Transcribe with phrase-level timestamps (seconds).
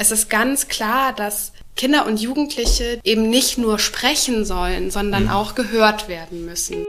[0.00, 5.30] Es ist ganz klar, dass Kinder und Jugendliche eben nicht nur sprechen sollen, sondern mhm.
[5.30, 6.84] auch gehört werden müssen.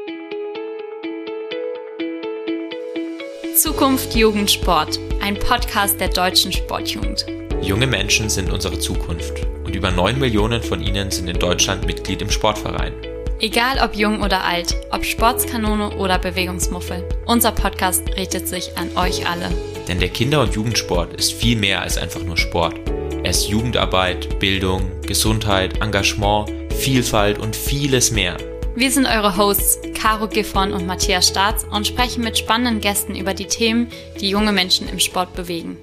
[3.56, 7.26] Zukunft Jugendsport, ein Podcast der deutschen Sportjugend.
[7.64, 12.22] Junge Menschen sind unsere Zukunft und über 9 Millionen von ihnen sind in Deutschland Mitglied
[12.22, 12.94] im Sportverein.
[13.40, 19.28] Egal ob jung oder alt, ob Sportskanone oder Bewegungsmuffel, unser Podcast richtet sich an euch
[19.28, 19.50] alle.
[19.88, 22.89] Denn der Kinder- und Jugendsport ist viel mehr als einfach nur Sport.
[23.22, 28.38] Er ist Jugendarbeit, Bildung, Gesundheit, Engagement, Vielfalt und vieles mehr.
[28.78, 33.34] Wir sind eure Hosts Caro Giffon und Matthias Staats und sprechen mit spannenden Gästen über
[33.34, 33.90] die Themen,
[34.22, 35.76] die junge Menschen im Sport bewegen.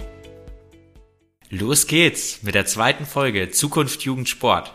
[1.51, 4.73] Los geht's mit der zweiten Folge Zukunft Jugend Sport.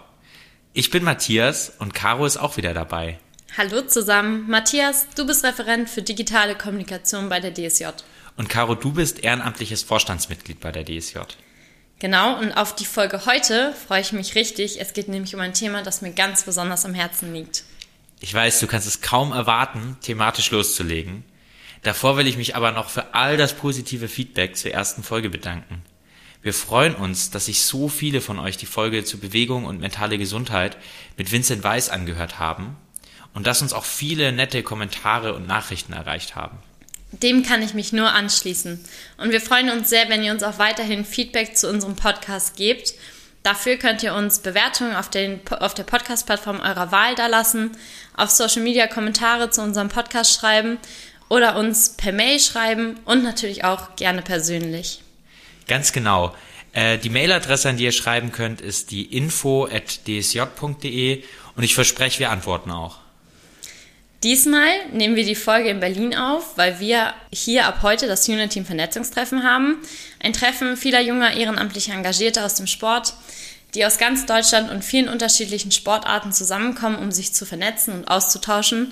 [0.74, 3.18] Ich bin Matthias und Caro ist auch wieder dabei.
[3.58, 4.46] Hallo zusammen.
[4.48, 7.86] Matthias, du bist Referent für digitale Kommunikation bei der DSJ.
[8.38, 11.22] Und Caro, du bist ehrenamtliches Vorstandsmitglied bei der DSJ.
[12.02, 14.82] Genau, und auf die Folge heute freue ich mich richtig.
[14.82, 17.64] Es geht nämlich um ein Thema, das mir ganz besonders am Herzen liegt.
[18.20, 21.24] Ich weiß, du kannst es kaum erwarten, thematisch loszulegen.
[21.84, 25.84] Davor will ich mich aber noch für all das positive Feedback zur ersten Folge bedanken.
[26.42, 30.18] Wir freuen uns, dass sich so viele von euch die Folge zu Bewegung und mentale
[30.18, 30.78] Gesundheit
[31.18, 32.78] mit Vincent Weiss angehört haben
[33.36, 36.58] und dass uns auch viele nette Kommentare und Nachrichten erreicht haben.
[37.12, 38.84] Dem kann ich mich nur anschließen.
[39.18, 42.94] Und wir freuen uns sehr, wenn ihr uns auch weiterhin Feedback zu unserem Podcast gebt.
[43.44, 47.72] Dafür könnt ihr uns Bewertungen auf, den, auf der Podcast-Plattform eurer Wahl dalassen,
[48.16, 50.78] auf Social Media Kommentare zu unserem Podcast schreiben
[51.28, 55.02] oder uns per Mail schreiben und natürlich auch gerne persönlich.
[55.68, 56.36] Ganz genau.
[56.74, 59.64] Äh, die Mailadresse, an die ihr schreiben könnt, ist die info.dsj.de
[61.56, 63.01] und ich verspreche, wir antworten auch.
[64.24, 68.66] Diesmal nehmen wir die Folge in Berlin auf, weil wir hier ab heute das Uniteam
[68.66, 69.78] Vernetzungstreffen haben.
[70.20, 73.16] Ein Treffen vieler junger ehrenamtlicher Engagierter aus dem Sport,
[73.74, 78.92] die aus ganz Deutschland und vielen unterschiedlichen Sportarten zusammenkommen, um sich zu vernetzen und auszutauschen.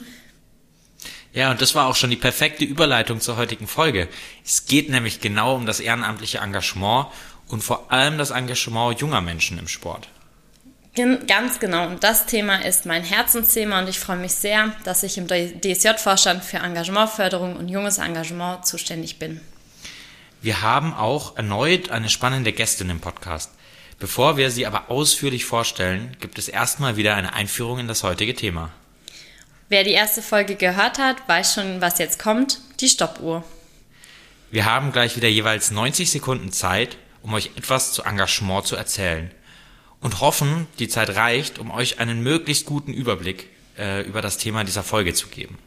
[1.31, 4.07] Ja, und das war auch schon die perfekte Überleitung zur heutigen Folge.
[4.43, 7.05] Es geht nämlich genau um das ehrenamtliche Engagement
[7.47, 10.07] und vor allem das Engagement junger Menschen im Sport.
[10.95, 11.87] Ganz genau.
[11.87, 16.43] Und das Thema ist mein Herzensthema und ich freue mich sehr, dass ich im DSJ-Vorstand
[16.43, 19.39] für Engagementförderung und junges Engagement zuständig bin.
[20.41, 23.51] Wir haben auch erneut eine spannende Gästin im Podcast.
[23.99, 28.33] Bevor wir sie aber ausführlich vorstellen, gibt es erstmal wieder eine Einführung in das heutige
[28.33, 28.71] Thema.
[29.67, 33.43] Wer die erste Folge gehört hat, weiß schon, was jetzt kommt, die Stoppuhr.
[34.49, 39.31] Wir haben gleich wieder jeweils 90 Sekunden Zeit, um euch etwas zu Engagement zu erzählen
[40.01, 44.63] und hoffen, die Zeit reicht, um euch einen möglichst guten Überblick äh, über das Thema
[44.63, 45.57] dieser Folge zu geben.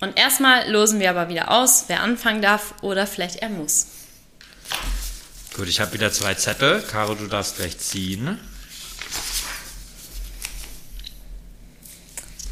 [0.00, 3.86] Und erstmal losen wir aber wieder aus, wer anfangen darf oder vielleicht er muss.
[5.56, 6.82] Gut, ich habe wieder zwei Zettel.
[6.82, 8.38] Caro, du darfst gleich ziehen.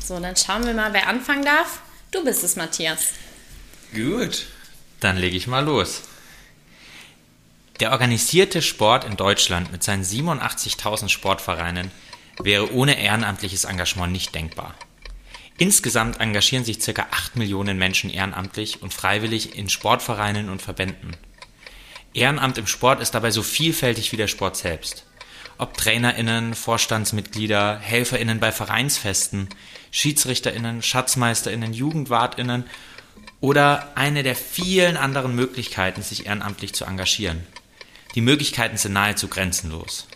[0.03, 1.81] So, dann schauen wir mal, wer anfangen darf.
[2.11, 3.09] Du bist es, Matthias.
[3.93, 4.47] Gut,
[5.01, 6.03] dann lege ich mal los.
[7.81, 11.91] Der organisierte Sport in Deutschland mit seinen 87.000 Sportvereinen
[12.43, 14.75] wäre ohne ehrenamtliches Engagement nicht denkbar.
[15.59, 17.07] Insgesamt engagieren sich ca.
[17.11, 21.17] 8 Millionen Menschen ehrenamtlich und freiwillig in Sportvereinen und Verbänden.
[22.15, 25.07] Ehrenamt im Sport ist dabei so vielfältig wie der Sport selbst.
[25.59, 29.49] Ob TrainerInnen, Vorstandsmitglieder, HelferInnen bei Vereinsfesten,
[29.91, 32.65] SchiedsrichterInnen, SchatzmeisterInnen, JugendwartInnen
[33.41, 37.47] oder eine der vielen anderen Möglichkeiten, sich ehrenamtlich zu engagieren.
[38.15, 40.07] Die Möglichkeiten sind nahezu grenzenlos.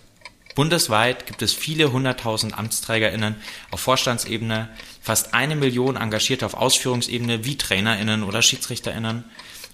[0.54, 3.36] Bundesweit gibt es viele hunderttausend AmtsträgerInnen
[3.70, 4.70] auf Vorstandsebene,
[5.02, 9.24] fast eine Million Engagierte auf Ausführungsebene wie TrainerInnen oder SchiedsrichterInnen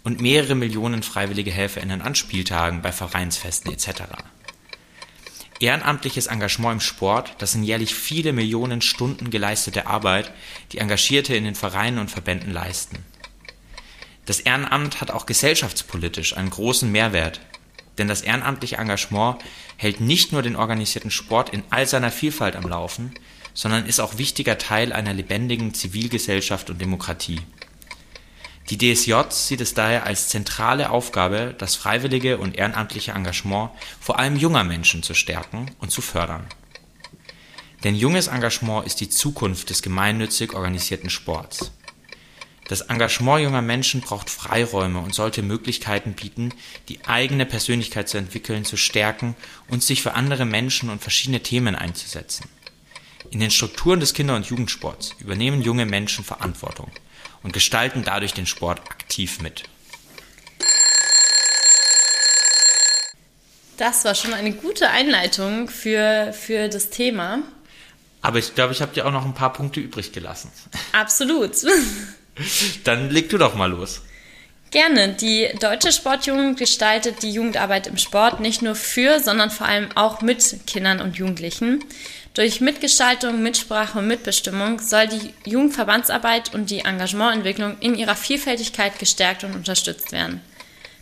[0.03, 4.03] und mehrere Millionen freiwillige HelferInnen an Spieltagen, bei Vereinsfesten etc.
[5.61, 10.33] Ehrenamtliches Engagement im Sport, das sind jährlich viele Millionen Stunden geleistete Arbeit,
[10.73, 12.99] die Engagierte in den Vereinen und Verbänden leisten.
[14.27, 17.41] Das Ehrenamt hat auch gesellschaftspolitisch einen großen Mehrwert,
[17.99, 19.39] denn das ehrenamtliche Engagement
[19.77, 23.13] hält nicht nur den organisierten Sport in all seiner Vielfalt am Laufen,
[23.55, 27.41] sondern ist auch wichtiger Teil einer lebendigen Zivilgesellschaft und Demokratie.
[28.71, 34.37] Die DSJ sieht es daher als zentrale Aufgabe, das freiwillige und ehrenamtliche Engagement vor allem
[34.37, 36.47] junger Menschen zu stärken und zu fördern.
[37.85, 41.73] Denn junges Engagement ist die Zukunft des gemeinnützig organisierten Sports.
[42.73, 46.55] Das Engagement junger Menschen braucht Freiräume und sollte Möglichkeiten bieten,
[46.89, 49.37] die eigene Persönlichkeit zu entwickeln, zu stärken
[49.69, 52.49] und sich für andere Menschen und verschiedene Themen einzusetzen.
[53.31, 56.91] In den Strukturen des Kinder- und Jugendsports übernehmen junge Menschen Verantwortung
[57.43, 59.65] und gestalten dadurch den Sport aktiv mit.
[63.77, 67.41] Das war schon eine gute Einleitung für, für das Thema.
[68.23, 70.51] Aber ich glaube, ich habe dir auch noch ein paar Punkte übrig gelassen.
[70.93, 71.53] Absolut.
[72.85, 74.03] Dann leg du doch mal los.
[74.71, 75.09] Gerne.
[75.09, 80.23] Die Deutsche Sportjugend gestaltet die Jugendarbeit im Sport nicht nur für, sondern vor allem auch
[80.23, 81.85] mit Kindern und Jugendlichen.
[82.33, 89.45] Durch Mitgestaltung, Mitsprache und Mitbestimmung soll die Jugendverbandsarbeit und die Engagemententwicklung in ihrer Vielfältigkeit gestärkt
[89.45, 90.41] und unterstützt werden.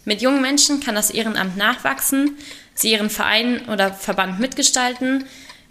[0.05, 2.37] Mit jungen Menschen kann das Ehrenamt nachwachsen,
[2.75, 5.27] sie ihren Verein oder Verband mitgestalten,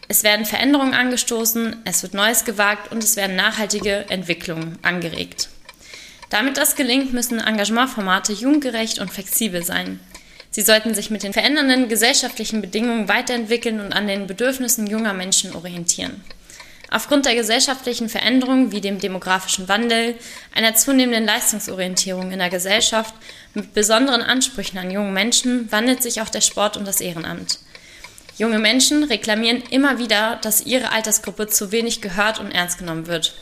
[0.10, 5.50] es werden Veränderungen angestoßen, es wird Neues gewagt und es werden nachhaltige Entwicklungen angeregt.
[6.32, 10.00] Damit das gelingt, müssen Engagementformate jugendgerecht und flexibel sein.
[10.50, 15.56] Sie sollten sich mit den verändernden gesellschaftlichen Bedingungen weiterentwickeln und an den Bedürfnissen junger Menschen
[15.56, 16.24] orientieren.
[16.90, 20.16] Aufgrund der gesellschaftlichen Veränderungen wie dem demografischen Wandel,
[20.56, 23.14] einer zunehmenden Leistungsorientierung in der Gesellschaft
[23.54, 27.60] mit besonderen Ansprüchen an junge Menschen wandelt sich auch der Sport und das Ehrenamt.
[28.40, 33.36] Junge Menschen reklamieren immer wieder, dass ihre Altersgruppe zu wenig gehört und ernst genommen wird.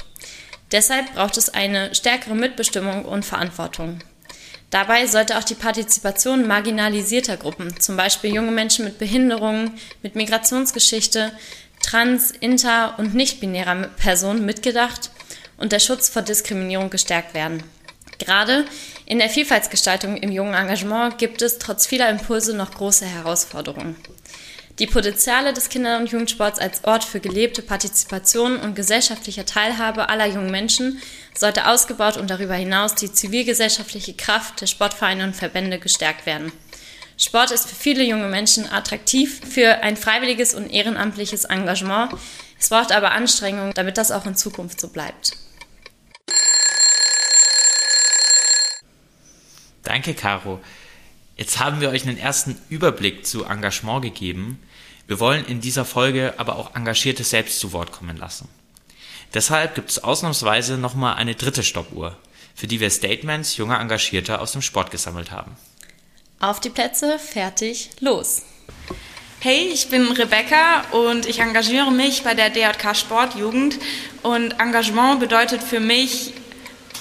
[0.72, 4.00] Deshalb braucht es eine stärkere Mitbestimmung und Verantwortung.
[4.72, 11.32] Dabei sollte auch die Partizipation marginalisierter Gruppen, zum Beispiel junge Menschen mit Behinderungen, mit Migrationsgeschichte,
[11.84, 15.12] trans-, inter- und nicht-binärer Personen mitgedacht
[15.58, 17.62] und der Schutz vor Diskriminierung gestärkt werden.
[18.18, 18.66] Gerade
[19.06, 23.96] in der Vielfaltsgestaltung im jungen Engagement gibt es trotz vieler Impulse noch große Herausforderungen.
[24.80, 30.28] Die Potenziale des Kinder- und Jugendsports als Ort für gelebte Partizipation und gesellschaftliche Teilhabe aller
[30.28, 31.02] jungen Menschen
[31.36, 36.52] sollte ausgebaut und darüber hinaus die zivilgesellschaftliche Kraft der Sportvereine und Verbände gestärkt werden.
[37.18, 42.14] Sport ist für viele junge Menschen attraktiv für ein freiwilliges und ehrenamtliches Engagement.
[42.60, 45.32] Es braucht aber Anstrengungen, damit das auch in Zukunft so bleibt.
[49.82, 50.60] Danke, Caro.
[51.36, 54.60] Jetzt haben wir euch einen ersten Überblick zu Engagement gegeben.
[55.08, 58.50] Wir wollen in dieser Folge aber auch Engagierte selbst zu Wort kommen lassen.
[59.34, 62.18] Deshalb gibt es ausnahmsweise nochmal eine dritte Stoppuhr,
[62.54, 65.56] für die wir Statements junger Engagierter aus dem Sport gesammelt haben.
[66.40, 68.44] Auf die Plätze, fertig, los!
[69.40, 73.80] Hey, ich bin Rebecca und ich engagiere mich bei der DJK Sportjugend.
[74.24, 76.34] Und Engagement bedeutet für mich,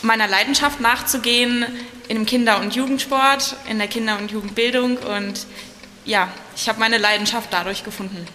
[0.03, 1.65] meiner Leidenschaft nachzugehen
[2.09, 4.99] im Kinder- und Jugendsport, in der Kinder- und Jugendbildung.
[4.99, 5.47] Und
[6.07, 8.27] ja, ich habe meine Leidenschaft dadurch gefunden.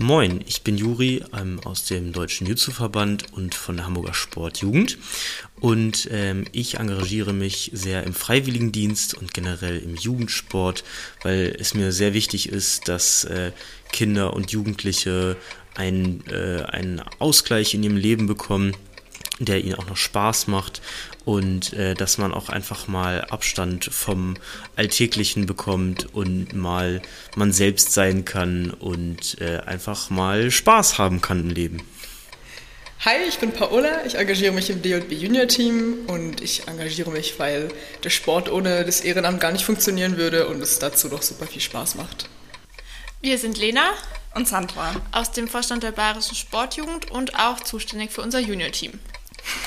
[0.00, 4.96] Moin, ich bin Juri ähm, aus dem Deutschen Jutsu-Verband und von der Hamburger Sportjugend.
[5.58, 10.84] Und ähm, ich engagiere mich sehr im Freiwilligendienst und generell im Jugendsport,
[11.24, 13.50] weil es mir sehr wichtig ist, dass äh,
[13.90, 15.36] Kinder und Jugendliche
[15.74, 18.76] einen, äh, einen Ausgleich in ihrem Leben bekommen,
[19.40, 20.80] der ihnen auch noch Spaß macht
[21.28, 24.38] und äh, dass man auch einfach mal Abstand vom
[24.76, 27.02] Alltäglichen bekommt und mal
[27.36, 31.82] man selbst sein kann und äh, einfach mal Spaß haben kann im Leben.
[33.04, 37.38] Hi, ich bin Paola, ich engagiere mich im DJB Junior Team und ich engagiere mich,
[37.38, 37.68] weil
[38.02, 41.60] der Sport ohne das Ehrenamt gar nicht funktionieren würde und es dazu doch super viel
[41.60, 42.26] Spaß macht.
[43.20, 43.90] Wir sind Lena
[44.34, 48.98] und Sandra aus dem Vorstand der Bayerischen Sportjugend und auch zuständig für unser Junior-Team.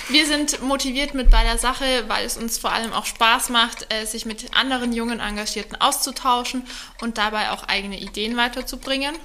[0.10, 3.88] Wir sind motiviert mit bei der Sache, weil es uns vor allem auch Spaß macht,
[3.94, 6.64] äh, sich mit anderen jungen Engagierten auszutauschen
[7.02, 9.16] und dabei auch eigene Ideen weiterzubringen.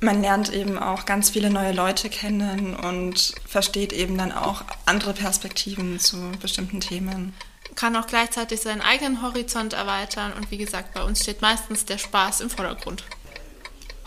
[0.00, 5.12] Man lernt eben auch ganz viele neue Leute kennen und versteht eben dann auch andere
[5.12, 7.34] Perspektiven zu bestimmten Themen.
[7.76, 11.98] Kann auch gleichzeitig seinen eigenen Horizont erweitern und wie gesagt, bei uns steht meistens der
[11.98, 13.04] Spaß im Vordergrund.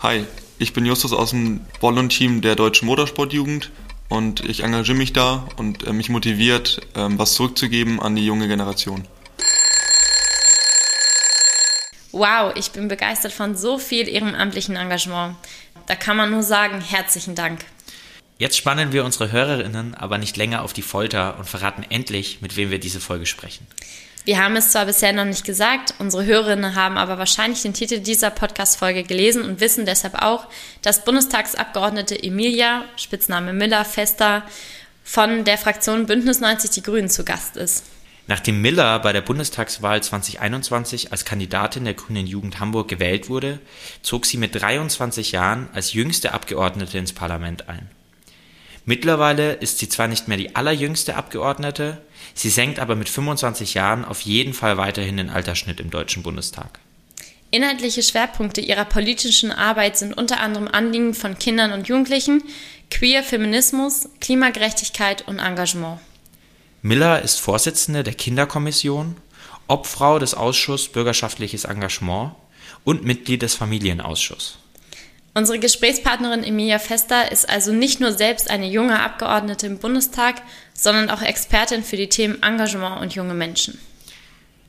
[0.00, 0.26] Hi,
[0.58, 3.70] ich bin Justus aus dem Bollon-Team der Deutschen Motorsportjugend
[4.08, 8.48] und ich engagiere mich da und äh, mich motiviert, äh, was zurückzugeben an die junge
[8.48, 9.06] Generation.
[12.12, 15.36] Wow, ich bin begeistert von so viel ehrenamtlichen Engagement.
[15.86, 17.64] Da kann man nur sagen, herzlichen Dank.
[18.38, 22.56] Jetzt spannen wir unsere Hörerinnen aber nicht länger auf die Folter und verraten endlich, mit
[22.56, 23.66] wem wir diese Folge sprechen.
[24.26, 28.00] Wir haben es zwar bisher noch nicht gesagt, unsere Hörerinnen haben aber wahrscheinlich den Titel
[28.00, 30.48] dieser Podcast-Folge gelesen und wissen deshalb auch,
[30.82, 34.42] dass Bundestagsabgeordnete Emilia, Spitzname Miller Fester,
[35.04, 37.84] von der Fraktion Bündnis 90 Die Grünen zu Gast ist.
[38.26, 43.60] Nachdem Miller bei der Bundestagswahl 2021 als Kandidatin der Grünen Jugend Hamburg gewählt wurde,
[44.02, 47.88] zog sie mit 23 Jahren als jüngste Abgeordnete ins Parlament ein.
[48.84, 51.98] Mittlerweile ist sie zwar nicht mehr die allerjüngste Abgeordnete,
[52.36, 56.80] Sie senkt aber mit 25 Jahren auf jeden Fall weiterhin den Altersschnitt im Deutschen Bundestag.
[57.50, 62.42] Inhaltliche Schwerpunkte ihrer politischen Arbeit sind unter anderem Anliegen von Kindern und Jugendlichen,
[62.90, 65.98] Queer Feminismus, Klimagerechtigkeit und Engagement.
[66.82, 69.16] Miller ist Vorsitzende der Kinderkommission,
[69.66, 72.34] Obfrau des Ausschusses Bürgerschaftliches Engagement
[72.84, 74.58] und Mitglied des Familienausschusses.
[75.36, 80.36] Unsere Gesprächspartnerin Emilia Fester ist also nicht nur selbst eine junge Abgeordnete im Bundestag,
[80.72, 83.78] sondern auch Expertin für die Themen Engagement und junge Menschen.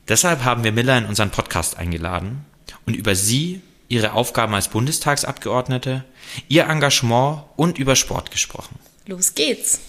[0.08, 2.44] Deshalb haben wir Miller in unseren Podcast eingeladen
[2.84, 6.04] und über sie, ihre Aufgaben als Bundestagsabgeordnete,
[6.48, 8.78] ihr Engagement und über Sport gesprochen.
[9.06, 9.80] Los geht's!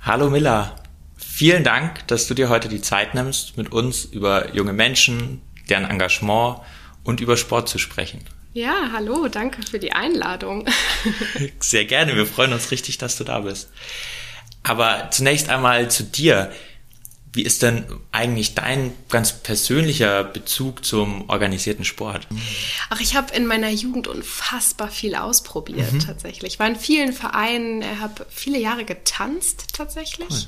[0.00, 0.74] Hallo Miller,
[1.16, 5.84] vielen Dank, dass du dir heute die Zeit nimmst, mit uns über junge Menschen, deren
[5.84, 6.62] Engagement
[7.04, 8.24] und über Sport zu sprechen.
[8.52, 10.66] Ja, hallo, danke für die Einladung.
[11.60, 13.68] Sehr gerne, wir freuen uns richtig, dass du da bist.
[14.62, 16.52] Aber zunächst einmal zu dir.
[17.32, 22.26] Wie ist denn eigentlich dein ganz persönlicher Bezug zum organisierten Sport?
[22.88, 26.00] Ach, ich habe in meiner Jugend unfassbar viel ausprobiert mhm.
[26.00, 26.54] tatsächlich.
[26.54, 30.28] Ich war in vielen Vereinen, habe viele Jahre getanzt tatsächlich.
[30.28, 30.42] Cool.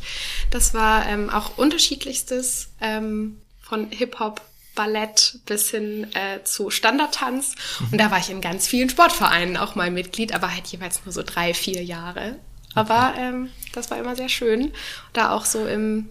[0.51, 4.41] Das war ähm, auch unterschiedlichstes ähm, von Hip-Hop
[4.75, 7.55] Ballett bis hin äh, zu Standardtanz.
[7.91, 11.13] Und da war ich in ganz vielen Sportvereinen auch mal Mitglied, aber halt jeweils nur
[11.13, 12.37] so drei, vier Jahre.
[12.75, 14.73] Aber ähm, das war immer sehr schön.
[15.13, 16.09] Da auch so im,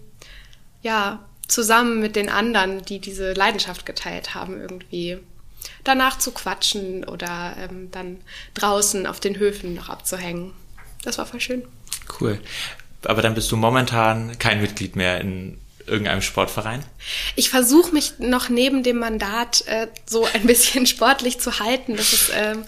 [0.82, 5.18] ja, zusammen mit den anderen, die diese Leidenschaft geteilt haben, irgendwie
[5.84, 8.20] danach zu quatschen oder ähm, dann
[8.54, 10.52] draußen auf den Höfen noch abzuhängen.
[11.04, 11.64] Das war voll schön.
[12.20, 12.40] Cool.
[13.04, 16.84] Aber dann bist du momentan kein Mitglied mehr in irgendeinem Sportverein?
[17.36, 21.96] Ich versuche mich noch neben dem Mandat äh, so ein bisschen sportlich zu halten.
[21.96, 22.64] Das ist ähm,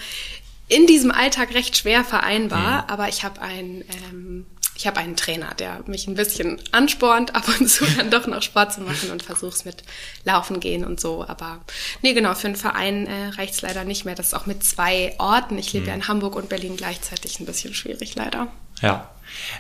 [0.69, 2.91] in diesem Alltag recht schwer vereinbar, mhm.
[2.91, 7.45] aber ich habe ein ähm, ich habe einen Trainer, der mich ein bisschen anspornt, ab
[7.61, 9.85] und zu dann doch noch Sport zu machen und versuch's mit
[10.25, 11.25] Laufen gehen und so.
[11.27, 11.61] Aber
[12.03, 14.15] nee, genau, für einen Verein äh, reicht's leider nicht mehr.
[14.15, 15.59] Das ist auch mit zwei Orten.
[15.59, 15.89] Ich lebe mhm.
[15.89, 18.49] ja in Hamburg und Berlin gleichzeitig ein bisschen schwierig, leider.
[18.83, 19.11] Ja.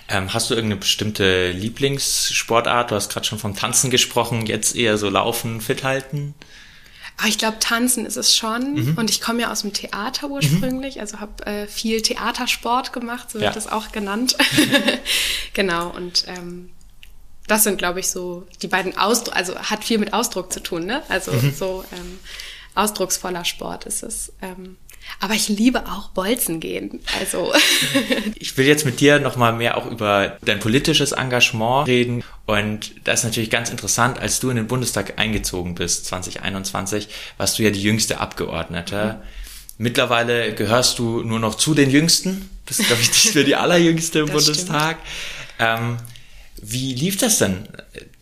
[0.08, 2.90] Ähm, hast du irgendeine bestimmte Lieblingssportart?
[2.90, 6.34] Du hast gerade schon vom Tanzen gesprochen, jetzt eher so Laufen, fit halten?
[7.16, 8.74] Aber ich glaube, tanzen ist es schon.
[8.74, 8.98] Mhm.
[8.98, 11.00] Und ich komme ja aus dem Theater ursprünglich, mhm.
[11.00, 13.46] also habe äh, viel Theatersport gemacht, so ja.
[13.46, 14.36] wird das auch genannt.
[15.54, 16.70] genau, und ähm,
[17.46, 20.86] das sind, glaube ich, so die beiden Ausdruck, also hat viel mit Ausdruck zu tun,
[20.86, 21.02] ne?
[21.08, 21.54] Also mhm.
[21.54, 22.18] so ähm,
[22.74, 24.32] ausdrucksvoller Sport ist es.
[24.42, 24.76] Ähm,
[25.20, 27.00] aber ich liebe auch Bolzen gehen.
[27.18, 27.52] Also.
[28.36, 32.24] ich will jetzt mit dir nochmal mehr auch über dein politisches Engagement reden.
[32.46, 37.08] Und das ist natürlich ganz interessant, als du in den Bundestag eingezogen bist, 2021,
[37.38, 39.18] warst du ja die jüngste Abgeordnete.
[39.18, 39.28] Mhm.
[39.76, 42.48] Mittlerweile gehörst du nur noch zu den Jüngsten.
[42.66, 44.98] Das ist, glaube ich, nicht für die allerjüngste im Bundestag.
[45.58, 45.96] Ähm,
[46.62, 47.68] wie lief das denn,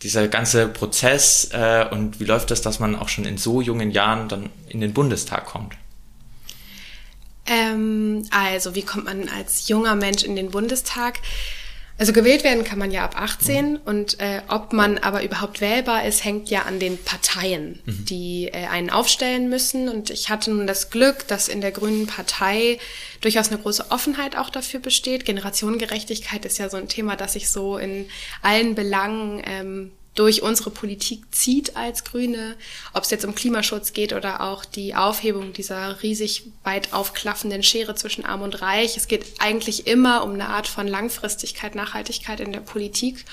[0.01, 1.49] dieser ganze Prozess?
[1.53, 4.81] Äh, und wie läuft das, dass man auch schon in so jungen Jahren dann in
[4.81, 5.75] den Bundestag kommt?
[7.45, 11.19] Ähm, also, wie kommt man als junger Mensch in den Bundestag?
[11.95, 13.79] Also gewählt werden kann man ja ab 18 mhm.
[13.85, 18.05] und äh, ob man aber überhaupt wählbar ist, hängt ja an den Parteien, mhm.
[18.05, 19.87] die äh, einen aufstellen müssen.
[19.89, 22.79] Und ich hatte nun das Glück, dass in der Grünen Partei
[23.21, 25.23] durchaus eine große Offenheit auch dafür besteht.
[25.23, 28.07] Generationengerechtigkeit ist ja so ein Thema, das sich so in
[28.41, 32.55] allen Belangen ähm, durch unsere Politik zieht als Grüne,
[32.93, 37.95] ob es jetzt um Klimaschutz geht oder auch die Aufhebung dieser riesig weit aufklaffenden Schere
[37.95, 38.95] zwischen Arm und Reich.
[38.95, 43.25] Es geht eigentlich immer um eine Art von Langfristigkeit, Nachhaltigkeit in der Politik.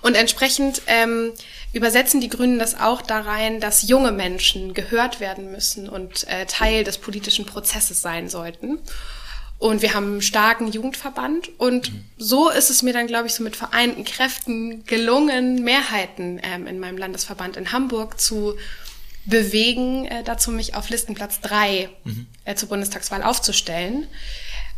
[0.00, 1.32] Und entsprechend ähm,
[1.72, 6.46] übersetzen die Grünen das auch da rein, dass junge Menschen gehört werden müssen und äh,
[6.46, 8.78] Teil des politischen Prozesses sein sollten.
[9.58, 11.50] Und wir haben einen starken Jugendverband.
[11.58, 12.04] Und mhm.
[12.16, 16.78] so ist es mir dann, glaube ich, so mit vereinten Kräften gelungen, Mehrheiten ähm, in
[16.78, 18.54] meinem Landesverband in Hamburg zu
[19.24, 22.26] bewegen, äh, dazu mich auf Listenplatz drei mhm.
[22.44, 24.06] äh, zur Bundestagswahl aufzustellen.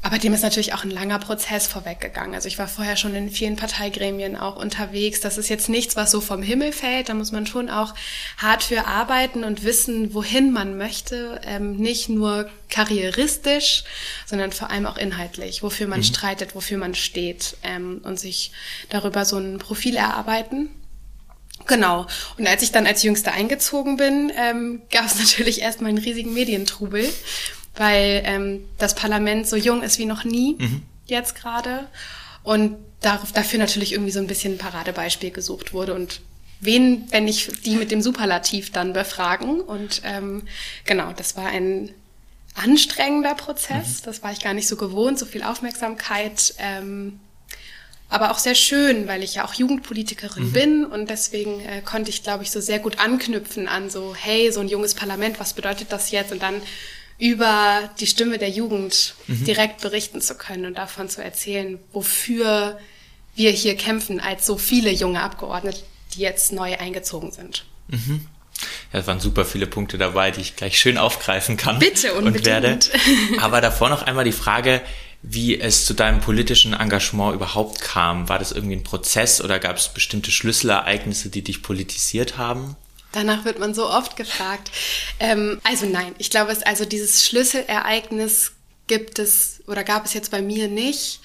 [0.03, 2.35] Aber dem ist natürlich auch ein langer Prozess vorweggegangen.
[2.35, 5.21] Also ich war vorher schon in vielen Parteigremien auch unterwegs.
[5.21, 7.11] Das ist jetzt nichts, was so vom Himmel fällt.
[7.11, 7.95] Da muss man schon auch
[8.39, 11.41] hart für arbeiten und wissen, wohin man möchte.
[11.45, 13.85] Ähm, nicht nur karrieristisch,
[14.25, 16.05] sondern vor allem auch inhaltlich, wofür man mhm.
[16.05, 18.53] streitet, wofür man steht ähm, und sich
[18.89, 20.71] darüber so ein Profil erarbeiten.
[21.67, 22.07] Genau.
[22.39, 26.33] Und als ich dann als Jüngste eingezogen bin, ähm, gab es natürlich erstmal einen riesigen
[26.33, 27.07] Medientrubel
[27.77, 30.83] weil ähm, das Parlament so jung ist wie noch nie mhm.
[31.07, 31.87] jetzt gerade
[32.43, 36.21] und darauf, dafür natürlich irgendwie so ein bisschen ein Paradebeispiel gesucht wurde und
[36.61, 40.43] wen, wenn ich die mit dem Superlativ dann befragen und ähm,
[40.85, 41.91] genau, das war ein
[42.55, 44.05] anstrengender Prozess, mhm.
[44.05, 47.21] das war ich gar nicht so gewohnt, so viel Aufmerksamkeit, ähm,
[48.11, 50.53] aber auch sehr schön, weil ich ja auch Jugendpolitikerin mhm.
[50.53, 54.51] bin und deswegen äh, konnte ich, glaube ich, so sehr gut anknüpfen an so, hey,
[54.53, 56.33] so ein junges Parlament, was bedeutet das jetzt?
[56.33, 56.61] Und dann
[57.21, 59.45] über die Stimme der Jugend mhm.
[59.45, 62.79] direkt berichten zu können und davon zu erzählen, wofür
[63.35, 65.81] wir hier kämpfen als so viele junge Abgeordnete,
[66.15, 67.65] die jetzt neu eingezogen sind.
[67.89, 68.27] Mhm.
[68.93, 72.27] Ja, es waren super viele Punkte dabei, die ich gleich schön aufgreifen kann Bitte, und
[72.27, 72.47] unbedingt.
[72.47, 72.79] werde.
[73.41, 74.81] Aber davor noch einmal die Frage,
[75.23, 78.29] wie es zu deinem politischen Engagement überhaupt kam.
[78.29, 82.77] War das irgendwie ein Prozess oder gab es bestimmte Schlüsselereignisse, die dich politisiert haben?
[83.13, 84.71] Danach wird man so oft gefragt.
[85.19, 88.53] Ähm, also nein, ich glaube, es also dieses Schlüsselereignis
[88.87, 91.21] gibt es oder gab es jetzt bei mir nicht.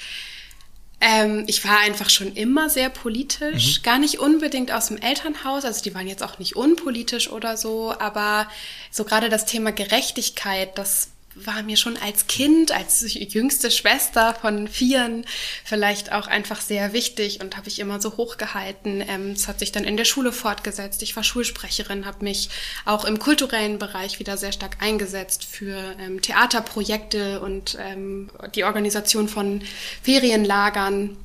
[1.01, 5.83] Ähm, ich war einfach schon immer sehr politisch, gar nicht unbedingt aus dem Elternhaus, also
[5.83, 8.47] die waren jetzt auch nicht unpolitisch oder so, aber
[8.91, 14.67] so gerade das Thema Gerechtigkeit, das war mir schon als Kind, als jüngste Schwester von
[14.69, 15.25] Vieren
[15.65, 19.03] vielleicht auch einfach sehr wichtig und habe ich immer so hochgehalten.
[19.07, 21.03] Ähm, Es hat sich dann in der Schule fortgesetzt.
[21.03, 22.49] Ich war Schulsprecherin, habe mich
[22.85, 29.27] auch im kulturellen Bereich wieder sehr stark eingesetzt für ähm, Theaterprojekte und ähm, die Organisation
[29.27, 29.61] von
[30.01, 31.17] Ferienlagern.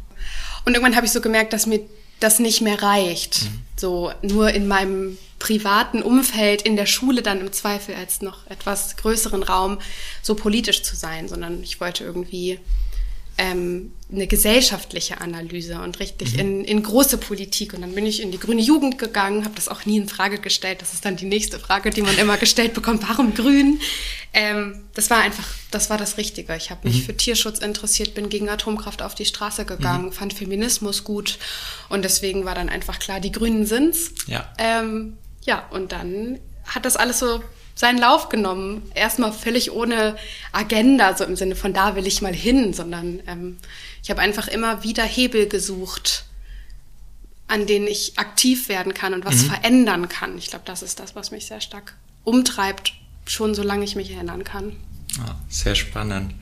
[0.65, 1.81] Und irgendwann habe ich so gemerkt, dass mir
[2.19, 3.43] das nicht mehr reicht.
[3.77, 8.97] So nur in meinem privaten Umfeld, in der Schule dann im Zweifel als noch etwas
[8.97, 9.79] größeren Raum
[10.23, 12.61] so politisch zu sein, sondern ich wollte irgendwie
[13.39, 17.73] ähm, eine gesellschaftliche Analyse und richtig in, in große Politik.
[17.73, 20.39] Und dann bin ich in die grüne Jugend gegangen, habe das auch nie in Frage
[20.39, 20.83] gestellt.
[20.83, 23.09] Das ist dann die nächste Frage, die man immer gestellt bekommt.
[23.09, 23.81] Warum grün?
[24.35, 26.55] Ähm, das war einfach, das war das Richtige.
[26.55, 31.05] Ich habe mich für Tierschutz interessiert, bin gegen Atomkraft auf die Straße gegangen, fand Feminismus
[31.05, 31.39] gut.
[31.89, 34.13] Und deswegen war dann einfach klar, die Grünen sind's.
[34.27, 34.53] Ja.
[34.59, 37.43] Ähm, ja, und dann hat das alles so
[37.75, 38.91] seinen Lauf genommen.
[38.95, 40.17] Erstmal völlig ohne
[40.53, 43.57] Agenda, so im Sinne von da will ich mal hin, sondern ähm,
[44.03, 46.25] ich habe einfach immer wieder Hebel gesucht,
[47.49, 50.39] an denen ich aktiv werden kann und was verändern kann.
[50.39, 52.93] Ich glaube, das ist das, was mich sehr stark umtreibt,
[53.27, 54.77] schon solange ich mich erinnern kann.
[55.19, 56.35] Ah, sehr spannend.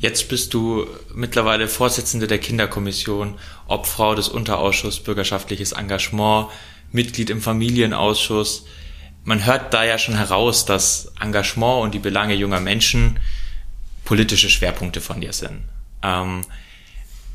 [0.00, 6.48] Jetzt bist du mittlerweile Vorsitzende der Kinderkommission, Obfrau des Unterausschusses Bürgerschaftliches Engagement,
[6.92, 8.64] Mitglied im Familienausschuss.
[9.24, 13.18] Man hört da ja schon heraus, dass Engagement und die Belange junger Menschen
[14.04, 15.60] politische Schwerpunkte von dir sind.
[16.02, 16.44] Ähm,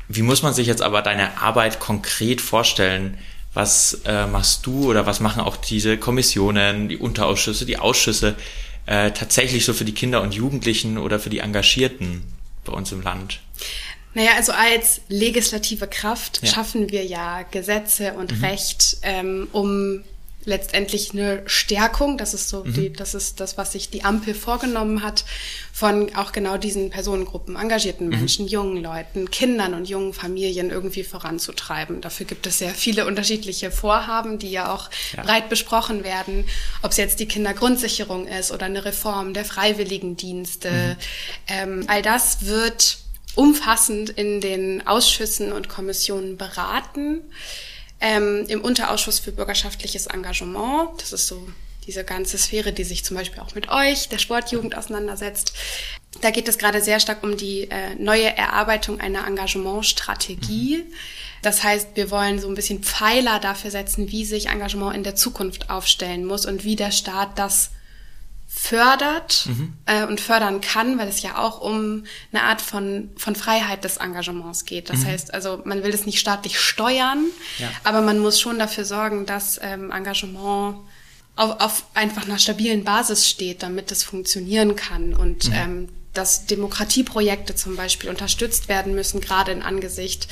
[0.08, 3.18] wie muss man sich jetzt aber deine Arbeit konkret vorstellen?
[3.54, 8.34] Was äh, machst du oder was machen auch diese Kommissionen, die Unterausschüsse, die Ausschüsse
[8.84, 12.22] äh, tatsächlich so für die Kinder und Jugendlichen oder für die Engagierten
[12.64, 13.40] bei uns im Land?
[14.16, 16.50] Naja, also als legislative Kraft Ja.
[16.50, 20.02] schaffen wir ja Gesetze und Recht, ähm, um
[20.46, 25.02] letztendlich eine Stärkung, das ist so die, das ist das, was sich die Ampel vorgenommen
[25.02, 25.24] hat,
[25.72, 32.00] von auch genau diesen Personengruppen, engagierten Menschen, jungen Leuten, Kindern und jungen Familien irgendwie voranzutreiben.
[32.00, 35.24] Dafür gibt es sehr viele unterschiedliche Vorhaben, die ja auch Ja.
[35.24, 36.44] breit besprochen werden,
[36.80, 40.96] ob es jetzt die Kindergrundsicherung ist oder eine Reform der Freiwilligendienste.
[41.48, 42.98] Ähm, all das wird
[43.36, 47.20] umfassend in den Ausschüssen und Kommissionen beraten.
[48.00, 51.48] Ähm, Im Unterausschuss für bürgerschaftliches Engagement, das ist so
[51.86, 55.52] diese ganze Sphäre, die sich zum Beispiel auch mit euch, der Sportjugend, auseinandersetzt.
[56.20, 60.84] Da geht es gerade sehr stark um die äh, neue Erarbeitung einer Engagementstrategie.
[61.42, 65.14] Das heißt, wir wollen so ein bisschen Pfeiler dafür setzen, wie sich Engagement in der
[65.14, 67.70] Zukunft aufstellen muss und wie der Staat das
[68.58, 69.48] fördert
[69.84, 73.98] äh, und fördern kann, weil es ja auch um eine Art von, von Freiheit des
[73.98, 74.88] Engagements geht.
[74.88, 77.26] Das heißt, also man will es nicht staatlich steuern,
[77.58, 77.68] Ja.
[77.84, 80.76] aber man muss schon dafür sorgen, dass ähm, Engagement
[81.36, 87.54] auf, auf einfach einer stabilen Basis steht, damit es funktionieren kann und ähm, dass Demokratieprojekte
[87.54, 90.28] zum Beispiel unterstützt werden müssen, gerade in Angesicht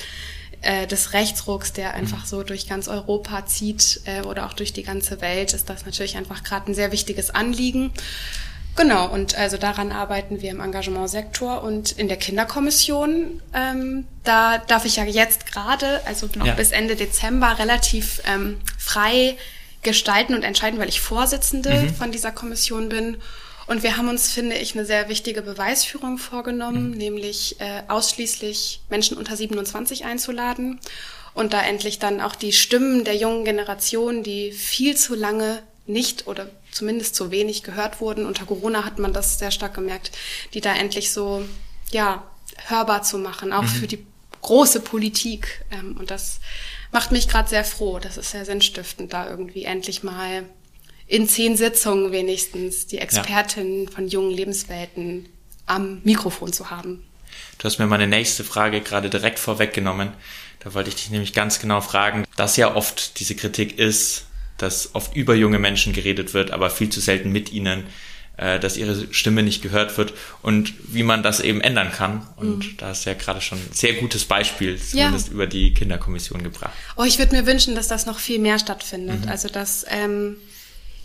[0.64, 4.82] äh, des Rechtsrucks, der einfach so durch ganz Europa zieht äh, oder auch durch die
[4.82, 7.92] ganze Welt, ist das natürlich einfach gerade ein sehr wichtiges Anliegen.
[8.76, 13.40] Genau, und also daran arbeiten wir im Engagementsektor und in der Kinderkommission.
[13.52, 16.54] Ähm, da darf ich ja jetzt gerade, also noch Ja.
[16.54, 19.36] bis Ende Dezember, relativ ähm, frei
[19.82, 23.18] gestalten und entscheiden, weil ich Vorsitzende von dieser Kommission bin.
[23.66, 29.16] Und wir haben uns, finde ich, eine sehr wichtige Beweisführung vorgenommen, nämlich äh, ausschließlich Menschen
[29.16, 30.80] unter 27 einzuladen
[31.34, 36.26] und da endlich dann auch die Stimmen der jungen Generation, die viel zu lange nicht
[36.26, 38.26] oder zumindest zu wenig gehört wurden.
[38.26, 40.12] Unter Corona hat man das sehr stark gemerkt,
[40.54, 41.44] die da endlich so,
[41.90, 42.22] ja,
[42.66, 44.06] hörbar zu machen, auch für die
[44.42, 45.64] große Politik.
[45.70, 46.40] Ähm, und das
[46.92, 47.98] macht mich gerade sehr froh.
[47.98, 50.44] Das ist sehr sinnstiftend, da irgendwie endlich mal
[51.06, 55.26] in zehn Sitzungen wenigstens die Expertin von jungen Lebenswelten
[55.66, 57.04] am Mikrofon zu haben.
[57.58, 60.10] Du hast mir meine nächste Frage gerade direkt vorweggenommen.
[60.60, 64.94] Da wollte ich dich nämlich ganz genau fragen, dass ja oft diese Kritik ist, dass
[64.94, 67.84] oft über junge Menschen geredet wird, aber viel zu selten mit ihnen,
[68.36, 72.26] äh, dass ihre Stimme nicht gehört wird und wie man das eben ändern kann.
[72.36, 76.42] Und da hast du ja gerade schon ein sehr gutes Beispiel, zumindest über die Kinderkommission
[76.42, 76.72] gebracht.
[76.96, 79.28] Oh, ich würde mir wünschen, dass das noch viel mehr stattfindet.
[79.28, 80.36] Also dass ähm,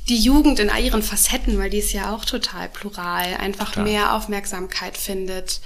[0.07, 3.83] die Jugend in all ihren Facetten, weil die ist ja auch total plural, einfach Total.
[3.83, 5.61] mehr Aufmerksamkeit findet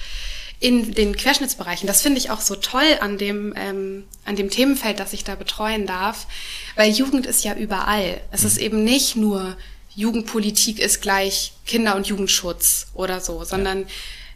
[0.60, 1.88] in den Querschnittsbereichen.
[1.88, 5.36] Das finde ich auch so toll an dem, ähm, an dem Themenfeld, das ich da
[5.36, 6.26] betreuen darf,
[6.76, 8.22] weil Jugend ist ja überall.
[8.32, 9.58] Es ist eben nicht nur
[9.96, 13.86] Jugendpolitik ist gleich Kinder- und Jugendschutz oder so, sondern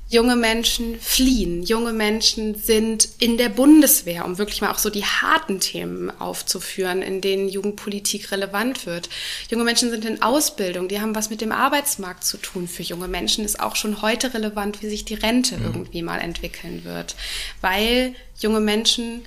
[0.09, 1.63] junge Menschen fliehen.
[1.63, 7.01] Junge Menschen sind in der Bundeswehr, um wirklich mal auch so die harten Themen aufzuführen,
[7.01, 9.09] in denen Jugendpolitik relevant wird.
[9.51, 12.67] Junge Menschen sind in Ausbildung, die haben was mit dem Arbeitsmarkt zu tun.
[12.67, 16.85] Für junge Menschen ist auch schon heute relevant, wie sich die Rente irgendwie mal entwickeln
[16.85, 17.15] wird,
[17.59, 19.25] weil junge Menschen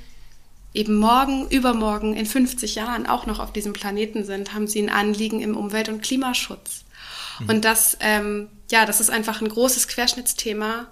[0.72, 4.88] eben morgen, übermorgen, in 50 Jahren auch noch auf diesem Planeten sind, haben sie ein
[4.88, 6.84] Anliegen im Umwelt- und Klimaschutz.
[7.48, 10.86] Und das, ähm, ja, das ist einfach ein großes Querschnittsthema.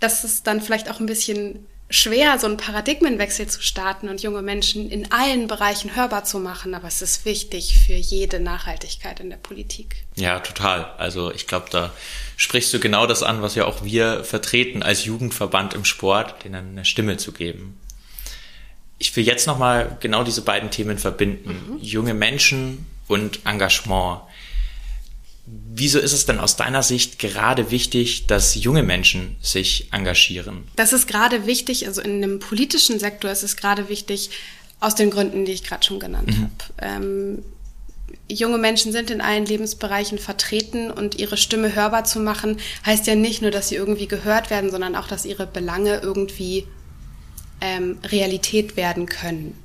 [0.00, 4.40] Das ist dann vielleicht auch ein bisschen schwer, so einen Paradigmenwechsel zu starten und junge
[4.40, 6.74] Menschen in allen Bereichen hörbar zu machen.
[6.74, 9.96] Aber es ist wichtig für jede Nachhaltigkeit in der Politik.
[10.16, 10.90] Ja, total.
[10.96, 11.92] Also ich glaube, da
[12.36, 16.70] sprichst du genau das an, was ja auch wir vertreten als Jugendverband im Sport, denen
[16.70, 17.78] eine Stimme zu geben.
[18.98, 21.78] Ich will jetzt nochmal genau diese beiden Themen verbinden.
[21.80, 24.22] Junge Menschen und Engagement.
[25.44, 30.64] Wieso ist es denn aus deiner Sicht gerade wichtig, dass junge Menschen sich engagieren?
[30.76, 34.30] Das ist gerade wichtig, also in einem politischen Sektor ist es gerade wichtig,
[34.78, 36.50] aus den Gründen, die ich gerade schon genannt habe.
[36.78, 37.44] Ähm,
[38.28, 43.14] junge Menschen sind in allen Lebensbereichen vertreten und ihre Stimme hörbar zu machen, heißt ja
[43.14, 46.66] nicht nur, dass sie irgendwie gehört werden, sondern auch, dass ihre Belange irgendwie
[47.60, 49.56] ähm, Realität werden können.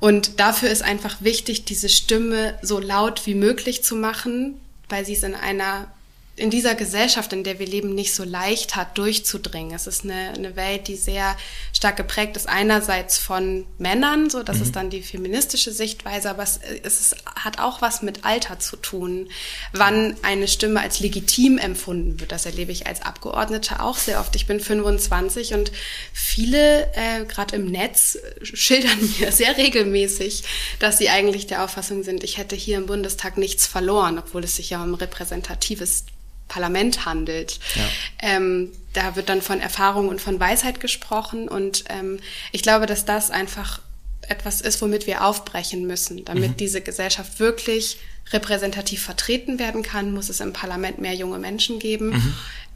[0.00, 4.54] Und dafür ist einfach wichtig, diese Stimme so laut wie möglich zu machen,
[4.88, 5.88] weil sie es in einer
[6.38, 9.74] in dieser Gesellschaft, in der wir leben, nicht so leicht hat, durchzudringen.
[9.74, 11.36] Es ist eine, eine Welt, die sehr
[11.72, 16.60] stark geprägt ist, einerseits von Männern, so das ist dann die feministische Sichtweise, aber es,
[16.82, 19.28] es ist, hat auch was mit Alter zu tun,
[19.72, 22.32] wann eine Stimme als legitim empfunden wird.
[22.32, 24.34] Das erlebe ich als Abgeordnete auch sehr oft.
[24.36, 25.72] Ich bin 25 und
[26.12, 30.44] viele, äh, gerade im Netz, schildern mir sehr regelmäßig,
[30.78, 34.56] dass sie eigentlich der Auffassung sind, ich hätte hier im Bundestag nichts verloren, obwohl es
[34.56, 36.04] sich ja um repräsentatives
[36.48, 37.60] Parlament handelt.
[38.20, 42.18] Ähm, da wird dann von Erfahrung und von Weisheit gesprochen und ähm,
[42.52, 43.80] ich glaube, dass das einfach
[44.28, 46.24] etwas ist, womit wir aufbrechen müssen.
[46.24, 47.98] Damit diese Gesellschaft wirklich
[48.32, 52.12] repräsentativ vertreten werden kann, muss es im Parlament mehr junge Menschen geben.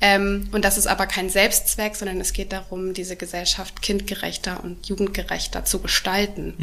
[0.01, 4.87] Ähm, und das ist aber kein Selbstzweck, sondern es geht darum, diese Gesellschaft kindgerechter und
[4.89, 6.55] jugendgerechter zu gestalten.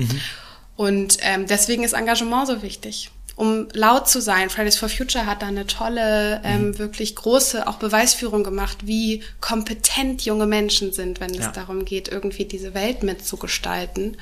[0.75, 4.49] Und ähm, deswegen ist Engagement so wichtig um laut zu sein.
[4.49, 10.23] Fridays for Future hat da eine tolle, ähm, wirklich große auch Beweisführung gemacht, wie kompetent
[10.25, 11.51] junge Menschen sind, wenn es Ja.
[11.53, 14.17] darum geht, irgendwie diese Welt mitzugestalten.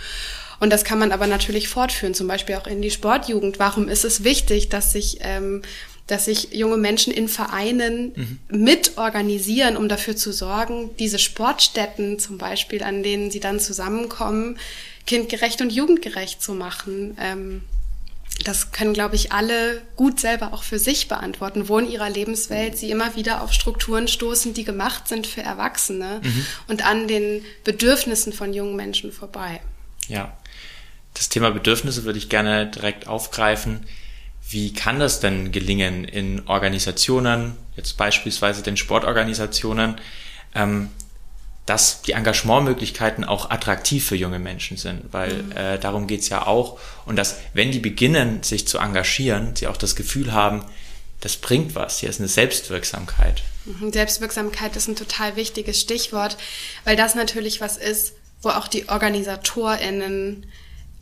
[0.59, 3.57] Und das kann man aber natürlich fortführen, zum Beispiel auch in die Sportjugend.
[3.57, 5.63] Warum ist es wichtig, dass sich ähm,
[6.05, 12.81] dass sich junge Menschen in Vereinen mitorganisieren, um dafür zu sorgen, diese Sportstätten zum Beispiel,
[12.83, 14.57] an denen sie dann zusammenkommen,
[15.05, 17.17] kindgerecht und jugendgerecht zu machen.
[17.19, 17.61] Ähm,
[18.43, 22.77] das können, glaube ich, alle gut selber auch für sich beantworten, wo in ihrer Lebenswelt
[22.77, 26.21] sie immer wieder auf Strukturen stoßen, die gemacht sind für Erwachsene
[26.67, 29.61] und an den Bedürfnissen von jungen Menschen vorbei.
[30.07, 30.37] Ja.
[31.13, 33.87] Das Thema Bedürfnisse würde ich gerne direkt aufgreifen.
[34.49, 39.95] Wie kann das denn gelingen in Organisationen, jetzt beispielsweise den Sportorganisationen,
[40.53, 40.89] ähm,
[41.67, 46.79] dass die Engagementmöglichkeiten auch attraktiv für junge Menschen sind, weil äh, darum geht's ja auch.
[47.05, 50.63] Und dass, wenn die beginnen, sich zu engagieren, sie auch das Gefühl haben,
[51.19, 53.43] das bringt was, hier ist eine Selbstwirksamkeit.
[53.65, 56.37] Mhm, Selbstwirksamkeit ist ein total wichtiges Stichwort,
[56.85, 60.45] weil das natürlich was ist, wo auch die OrganisatorInnen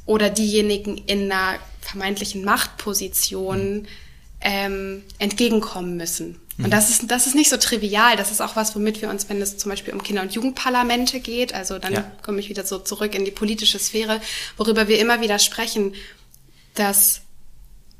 [0.08, 3.88] oder diejenigen in einer vermeintlichen Machtposition
[4.42, 6.40] ähm, entgegenkommen müssen.
[6.58, 8.16] Und das ist, das ist nicht so trivial.
[8.16, 11.20] Das ist auch was, womit wir uns, wenn es zum Beispiel um Kinder- und Jugendparlamente
[11.20, 12.12] geht, also dann Ja.
[12.22, 14.22] komme ich wieder so zurück in die politische Sphäre,
[14.56, 15.96] worüber wir immer wieder sprechen,
[16.76, 17.22] dass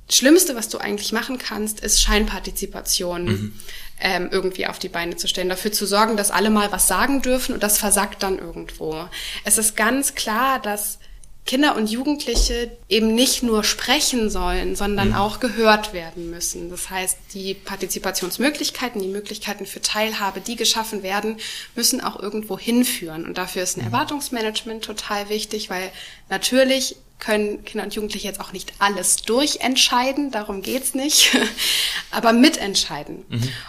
[0.10, 3.54] Schlimmste, was du eigentlich machen kannst, ist Scheinpartizipation
[4.00, 7.22] ähm, irgendwie auf die Beine zu stellen, dafür zu sorgen, dass alle mal was sagen
[7.22, 9.08] dürfen und das versackt dann irgendwo.
[9.46, 11.00] Es ist ganz klar, dass
[11.46, 16.72] Kinder und Jugendliche eben nicht nur sprechen sollen, sondern auch gehört werden müssen.
[16.72, 21.38] Das heißt, die Partizipationsmöglichkeiten, die Möglichkeiten für Teilhabe, die geschaffen werden,
[21.76, 23.26] müssen auch irgendwo hinführen.
[23.26, 25.92] Und dafür ist ein Erwartungsmanagement total wichtig, weil
[26.30, 31.38] natürlich können Kinder und Jugendliche jetzt auch nicht alles durchentscheiden, darum geht's nicht,
[32.12, 33.24] aber mitentscheiden.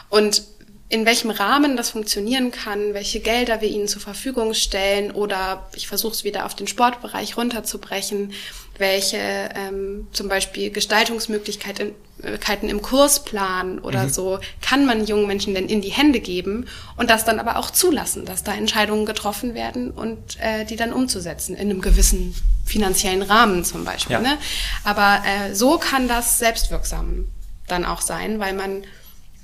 [0.09, 0.43] Und
[0.89, 5.89] in welchem Rahmen das funktionieren kann, welche Gelder wir ihnen zur Verfügung stellen oder ich
[5.89, 8.33] versuche es wieder auf den Sportbereich runterzubrechen,
[8.79, 11.87] welche ähm, zum Beispiel Gestaltungsmöglichkeiten
[12.19, 14.11] Möglichkeiten im Kursplan oder mhm.
[14.11, 17.71] so kann man jungen Menschen denn in die Hände geben und das dann aber auch
[17.71, 23.23] zulassen, dass da Entscheidungen getroffen werden und äh, die dann umzusetzen in einem gewissen finanziellen
[23.23, 24.15] Rahmen zum Beispiel.
[24.15, 24.21] Ja.
[24.21, 24.39] Ne?
[24.85, 27.27] Aber äh, so kann das selbstwirksam
[27.69, 28.85] dann auch sein, weil man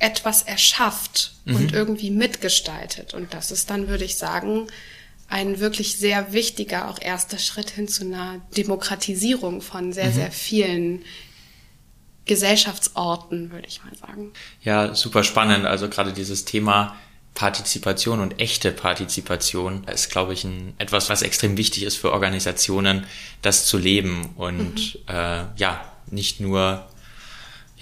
[0.02, 1.56] etwas erschafft mhm.
[1.56, 3.14] und irgendwie mitgestaltet.
[3.14, 4.66] Und das ist dann, würde ich sagen,
[5.28, 10.14] ein wirklich sehr wichtiger, auch erster Schritt hin zu einer Demokratisierung von sehr, mhm.
[10.14, 11.04] sehr vielen
[12.24, 14.32] Gesellschaftsorten, würde ich mal sagen.
[14.62, 15.66] Ja, super spannend.
[15.66, 16.96] Also gerade dieses Thema
[17.34, 23.06] Partizipation und echte Partizipation ist, glaube ich, ein, etwas, was extrem wichtig ist für Organisationen,
[23.40, 25.00] das zu leben und mhm.
[25.06, 26.86] äh, ja, nicht nur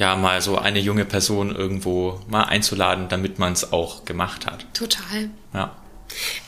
[0.01, 4.67] ja mal so eine junge Person irgendwo mal einzuladen, damit man es auch gemacht hat.
[4.73, 5.29] Total.
[5.53, 5.77] Ja.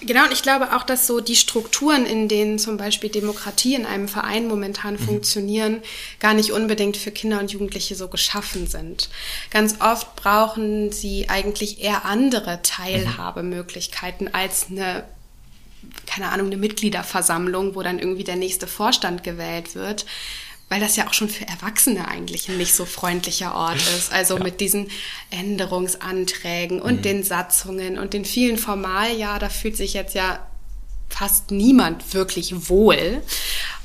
[0.00, 3.86] Genau, und ich glaube auch, dass so die Strukturen, in denen zum Beispiel Demokratie in
[3.86, 4.98] einem Verein momentan mhm.
[4.98, 5.82] funktionieren,
[6.18, 9.08] gar nicht unbedingt für Kinder und Jugendliche so geschaffen sind.
[9.50, 15.04] Ganz oft brauchen sie eigentlich eher andere Teilhabemöglichkeiten als eine
[16.06, 20.06] keine Ahnung, eine Mitgliederversammlung, wo dann irgendwie der nächste Vorstand gewählt wird
[20.72, 24.10] weil das ja auch schon für Erwachsene eigentlich ein nicht so freundlicher Ort ist.
[24.10, 24.42] Also ja.
[24.42, 24.90] mit diesen
[25.28, 27.02] Änderungsanträgen und mhm.
[27.02, 30.38] den Satzungen und den vielen Formalja, da fühlt sich jetzt ja
[31.10, 33.22] fast niemand wirklich wohl.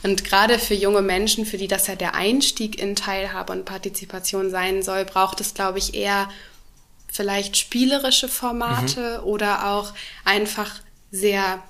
[0.01, 4.49] Und gerade für junge Menschen, für die das ja der Einstieg in Teilhabe und Partizipation
[4.49, 6.29] sein soll, braucht es, glaube ich, eher
[7.11, 9.27] vielleicht spielerische Formate mhm.
[9.27, 9.91] oder auch
[10.23, 10.71] einfach
[11.11, 11.61] sehr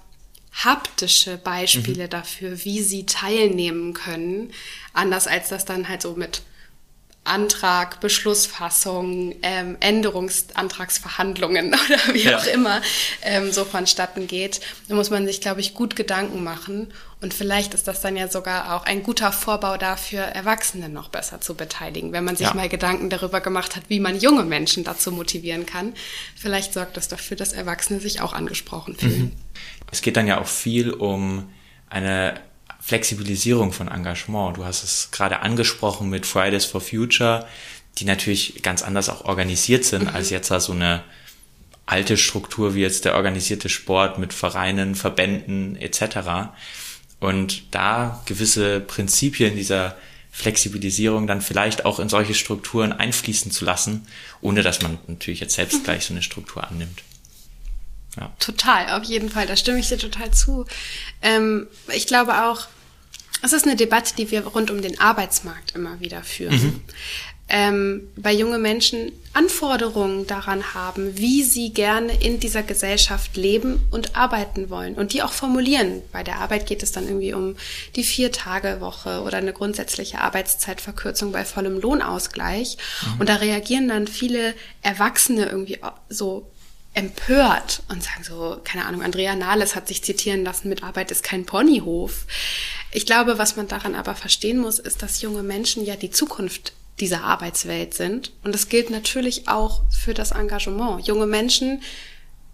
[0.51, 2.09] haptische Beispiele mhm.
[2.09, 4.51] dafür, wie sie teilnehmen können,
[4.93, 6.41] anders als das dann halt so mit
[7.27, 12.37] Antrag, Beschlussfassung, ähm, Änderungsantragsverhandlungen oder wie ja.
[12.37, 12.81] auch immer
[13.21, 14.61] ähm, so vonstatten geht.
[14.87, 16.87] Da muss man sich, glaube ich, gut Gedanken machen.
[17.19, 21.41] Und vielleicht ist das dann ja sogar auch ein guter Vorbau dafür, Erwachsene noch besser
[21.41, 22.53] zu beteiligen, wenn man sich ja.
[22.53, 25.93] mal Gedanken darüber gemacht hat, wie man junge Menschen dazu motivieren kann.
[26.35, 29.19] Vielleicht sorgt das dafür, dass Erwachsene sich auch angesprochen fühlen.
[29.19, 29.31] Mhm.
[29.91, 31.49] Es geht dann ja auch viel um
[31.89, 32.39] eine
[32.79, 34.57] Flexibilisierung von Engagement.
[34.57, 37.45] Du hast es gerade angesprochen mit Fridays for Future,
[37.97, 40.15] die natürlich ganz anders auch organisiert sind mhm.
[40.15, 41.03] als jetzt so eine
[41.85, 46.51] alte Struktur wie jetzt der organisierte Sport mit Vereinen, Verbänden etc.
[47.19, 49.95] Und da gewisse Prinzipien dieser
[50.31, 54.05] Flexibilisierung dann vielleicht auch in solche Strukturen einfließen zu lassen,
[54.41, 55.83] ohne dass man natürlich jetzt selbst mhm.
[55.83, 57.01] gleich so eine Struktur annimmt.
[58.19, 58.33] Ja.
[58.39, 60.65] Total, auf jeden Fall, da stimme ich dir total zu.
[61.21, 62.67] Ähm, ich glaube auch,
[63.43, 66.55] es ist eine Debatte, die wir rund um den Arbeitsmarkt immer wieder führen.
[66.55, 66.81] Mhm.
[67.49, 74.17] Ähm, bei junge Menschen Anforderungen daran haben, wie sie gerne in dieser Gesellschaft leben und
[74.17, 76.01] arbeiten wollen und die auch formulieren.
[76.11, 77.55] Bei der Arbeit geht es dann irgendwie um
[77.95, 82.77] die Vier-Tage-Woche oder eine grundsätzliche Arbeitszeitverkürzung bei vollem Lohnausgleich.
[83.05, 83.19] Mhm.
[83.21, 86.51] Und da reagieren dann viele Erwachsene irgendwie so
[86.93, 91.23] empört und sagen so, keine Ahnung, Andrea Nahles hat sich zitieren lassen, mit Arbeit ist
[91.23, 92.25] kein Ponyhof.
[92.91, 96.73] Ich glaube, was man daran aber verstehen muss, ist, dass junge Menschen ja die Zukunft
[96.99, 98.31] dieser Arbeitswelt sind.
[98.43, 101.05] Und das gilt natürlich auch für das Engagement.
[101.05, 101.83] Junge Menschen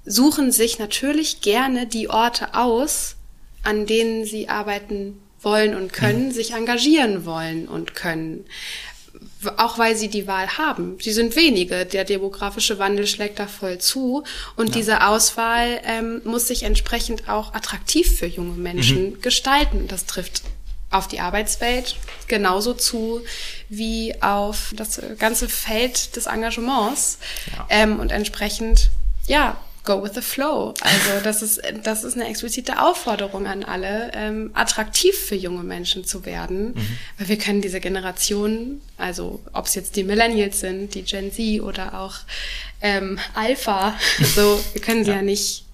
[0.06, 3.16] suchen sich natürlich gerne die Orte aus,
[3.64, 6.32] an denen sie arbeiten wollen und können, mhm.
[6.32, 8.46] sich engagieren wollen und können
[9.58, 10.98] auch weil sie die Wahl haben.
[11.02, 11.86] Sie sind wenige.
[11.86, 14.24] Der demografische Wandel schlägt da voll zu.
[14.56, 14.74] Und ja.
[14.74, 19.22] diese Auswahl ähm, muss sich entsprechend auch attraktiv für junge Menschen mhm.
[19.22, 19.88] gestalten.
[19.88, 20.44] Das trifft
[20.90, 21.96] auf die Arbeitswelt
[22.28, 23.22] genauso zu
[23.68, 27.18] wie auf das ganze Feld des Engagements.
[27.56, 27.66] Ja.
[27.70, 28.92] Ähm, und entsprechend,
[29.28, 30.74] ja, go with the flow.
[30.82, 36.06] Also das ist, das ist eine explizite Aufforderung an alle, ähm, attraktiv für junge Menschen
[36.06, 36.98] zu werden, mhm.
[37.18, 41.62] weil wir können diese Generation, also ob es jetzt die Millennials sind, die Gen Z
[41.62, 42.16] oder auch
[42.82, 43.98] ähm, Alpha,
[44.36, 45.66] so wir können sie ja, ja nicht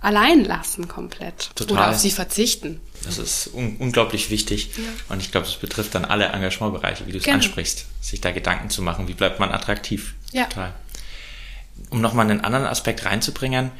[0.00, 1.76] allein lassen komplett Total.
[1.76, 2.80] oder auf sie verzichten.
[3.04, 4.82] Das ist un unglaublich wichtig ja.
[5.08, 7.36] und ich glaube, das betrifft dann alle Engagementbereiche, wie du es genau.
[7.36, 10.14] ansprichst, sich da Gedanken zu machen, wie bleibt man attraktiv.
[10.32, 10.44] Ja.
[10.44, 10.74] Total
[11.90, 13.70] um nochmal einen anderen Aspekt reinzubringen,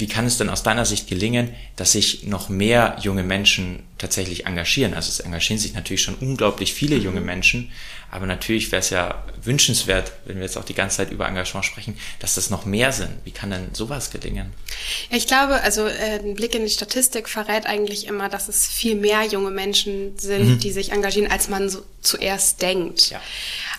[0.00, 4.46] wie kann es denn aus deiner Sicht gelingen, dass sich noch mehr junge Menschen tatsächlich
[4.46, 4.94] engagieren?
[4.94, 7.70] Also es engagieren sich natürlich schon unglaublich viele junge Menschen,
[8.10, 11.64] aber natürlich wäre es ja wünschenswert, wenn wir jetzt auch die ganze Zeit über Engagement
[11.64, 13.10] sprechen, dass das noch mehr sind.
[13.24, 14.52] Wie kann denn sowas gelingen?
[15.10, 18.96] Ich glaube, also äh, ein Blick in die Statistik verrät eigentlich immer, dass es viel
[18.96, 20.58] mehr junge Menschen sind, mhm.
[20.58, 23.10] die sich engagieren, als man so zuerst denkt.
[23.10, 23.20] Ja.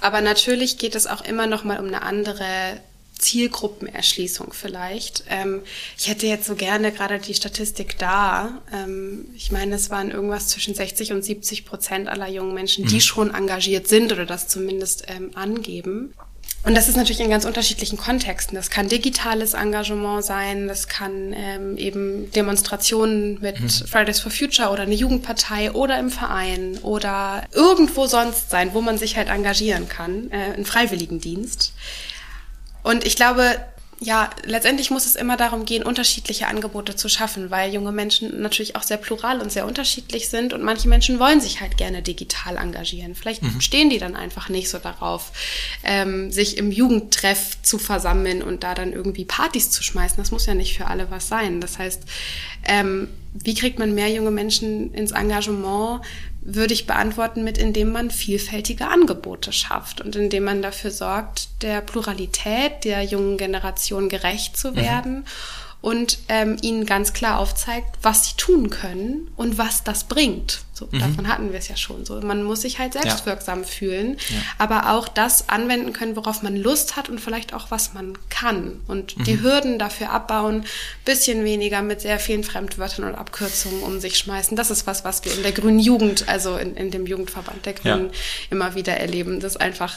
[0.01, 2.79] Aber natürlich geht es auch immer noch mal um eine andere
[3.21, 5.23] Zielgruppenerschließung vielleicht.
[5.29, 5.61] Ähm,
[5.97, 8.61] ich hätte jetzt so gerne gerade die Statistik da.
[8.73, 12.95] Ähm, ich meine, es waren irgendwas zwischen 60 und 70 Prozent aller jungen Menschen, die
[12.95, 13.01] mhm.
[13.01, 16.13] schon engagiert sind oder das zumindest ähm, angeben.
[16.63, 18.55] Und das ist natürlich in ganz unterschiedlichen Kontexten.
[18.55, 23.69] Das kann digitales Engagement sein, das kann ähm, eben Demonstrationen mit mhm.
[23.69, 28.99] Fridays for Future oder eine Jugendpartei oder im Verein oder irgendwo sonst sein, wo man
[28.99, 31.73] sich halt engagieren kann, äh, einen Freiwilligendienst.
[32.83, 33.57] Und ich glaube,
[34.03, 38.75] ja, letztendlich muss es immer darum gehen, unterschiedliche Angebote zu schaffen, weil junge Menschen natürlich
[38.75, 42.57] auch sehr plural und sehr unterschiedlich sind und manche Menschen wollen sich halt gerne digital
[42.57, 43.13] engagieren.
[43.13, 43.61] Vielleicht mhm.
[43.61, 45.31] stehen die dann einfach nicht so darauf,
[45.83, 50.17] ähm, sich im Jugendtreff zu versammeln und da dann irgendwie Partys zu schmeißen.
[50.17, 51.61] Das muss ja nicht für alle was sein.
[51.61, 52.01] Das heißt,
[52.63, 56.01] ähm, wie kriegt man mehr junge Menschen ins Engagement?
[56.41, 61.81] Würde ich beantworten mit, indem man vielfältige Angebote schafft und indem man dafür sorgt, der
[61.81, 64.75] Pluralität der jungen Generation gerecht zu mhm.
[64.75, 65.13] werden.
[65.19, 65.25] Mhm
[65.81, 70.61] und ähm, ihnen ganz klar aufzeigt, was sie tun können und was das bringt.
[70.73, 70.99] So, mhm.
[70.99, 72.05] Davon hatten wir es ja schon.
[72.05, 73.67] So, man muss sich halt selbstwirksam ja.
[73.67, 74.37] fühlen, ja.
[74.59, 78.79] aber auch das anwenden können, worauf man Lust hat und vielleicht auch was man kann
[78.87, 79.23] und mhm.
[79.23, 80.65] die Hürden dafür abbauen,
[81.03, 84.55] bisschen weniger mit sehr vielen Fremdwörtern und Abkürzungen um sich schmeißen.
[84.55, 87.73] Das ist was, was wir in der Grünen Jugend, also in, in dem Jugendverband der
[87.73, 88.19] Grünen, ja.
[88.51, 89.39] immer wieder erleben.
[89.39, 89.95] Das einfach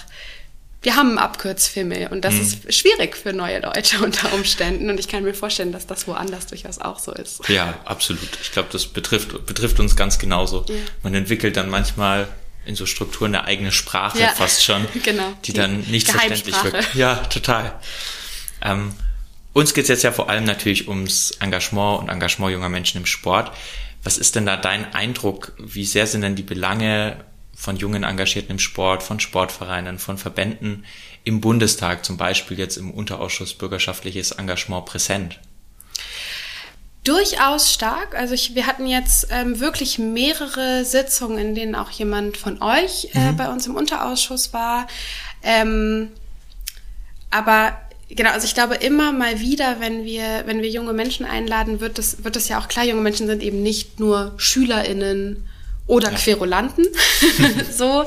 [0.85, 2.41] wir haben einen Abkürzfimmel und das mhm.
[2.41, 6.47] ist schwierig für neue Leute unter Umständen und ich kann mir vorstellen, dass das woanders
[6.47, 7.49] durchaus auch so ist.
[7.49, 8.29] Ja, absolut.
[8.43, 10.65] Ich glaube, das betrifft, betrifft uns ganz genauso.
[10.69, 10.75] Ja.
[11.03, 12.29] Man entwickelt dann manchmal
[12.67, 14.29] in so Strukturen eine eigene Sprache ja.
[14.29, 15.33] fast schon, genau.
[15.45, 16.95] die, die dann nicht verständlich wird.
[16.95, 17.73] Ja, total.
[18.63, 18.93] Ähm,
[19.55, 23.07] uns geht es jetzt ja vor allem natürlich ums Engagement und Engagement junger Menschen im
[23.07, 23.53] Sport.
[24.03, 25.53] Was ist denn da dein Eindruck?
[25.59, 27.25] Wie sehr sind denn die Belange
[27.57, 30.85] von jungen Engagierten im Sport, von Sportvereinen, von Verbänden
[31.25, 35.41] im Bundestag, zum Beispiel jetzt im Unterausschuss bürgerschaftliches Engagement präsent?
[37.05, 38.15] Durchaus stark.
[38.15, 43.11] Also ich, wir hatten jetzt ähm, wirklich mehrere Sitzungen, in denen auch jemand von euch
[43.15, 43.37] äh, mhm.
[43.37, 44.87] bei uns im Unterausschuss war.
[45.43, 46.11] Ähm,
[47.31, 51.81] aber genau, also ich glaube immer mal wieder, wenn wir, wenn wir junge Menschen einladen,
[51.81, 55.47] wird es, wird es ja auch klar, junge Menschen sind eben nicht nur SchülerInnen
[55.87, 56.19] oder ja.
[56.19, 56.87] Querulanten,
[57.71, 58.05] so,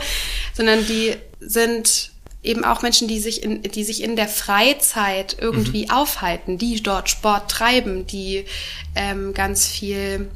[0.53, 2.11] sondern die sind
[2.43, 5.91] eben auch Menschen, die sich in, die sich in der Freizeit irgendwie mhm.
[5.91, 8.45] aufhalten, die dort Sport treiben, die
[8.95, 10.29] ähm, ganz viel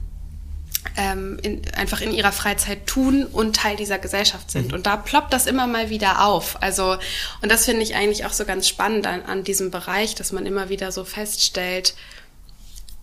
[0.98, 4.70] ähm, in, einfach in ihrer Freizeit tun und Teil dieser Gesellschaft sind.
[4.70, 4.74] Mhm.
[4.74, 6.62] Und da ploppt das immer mal wieder auf.
[6.62, 6.98] Also,
[7.42, 10.46] und das finde ich eigentlich auch so ganz spannend an, an diesem Bereich, dass man
[10.46, 11.94] immer wieder so feststellt,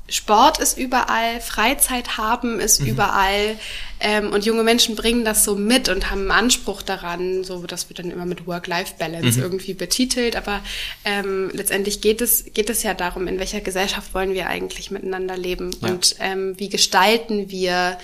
[0.09, 2.89] Sport ist überall, Freizeit haben ist mhm.
[2.89, 3.59] überall
[4.01, 7.91] ähm, und junge Menschen bringen das so mit und haben einen Anspruch daran, so das
[7.91, 9.45] wird dann immer mit Work-Life-Balance mhm.
[9.45, 10.61] irgendwie betitelt, aber
[11.05, 15.37] ähm, letztendlich geht es, geht es ja darum, in welcher Gesellschaft wollen wir eigentlich miteinander
[15.37, 15.89] leben ja.
[15.89, 17.99] und ähm, wie gestalten wir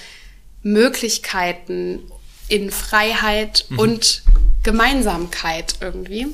[0.62, 2.00] Möglichkeiten
[2.48, 3.78] in Freiheit mhm.
[3.78, 4.22] und
[4.62, 6.26] Gemeinsamkeit irgendwie.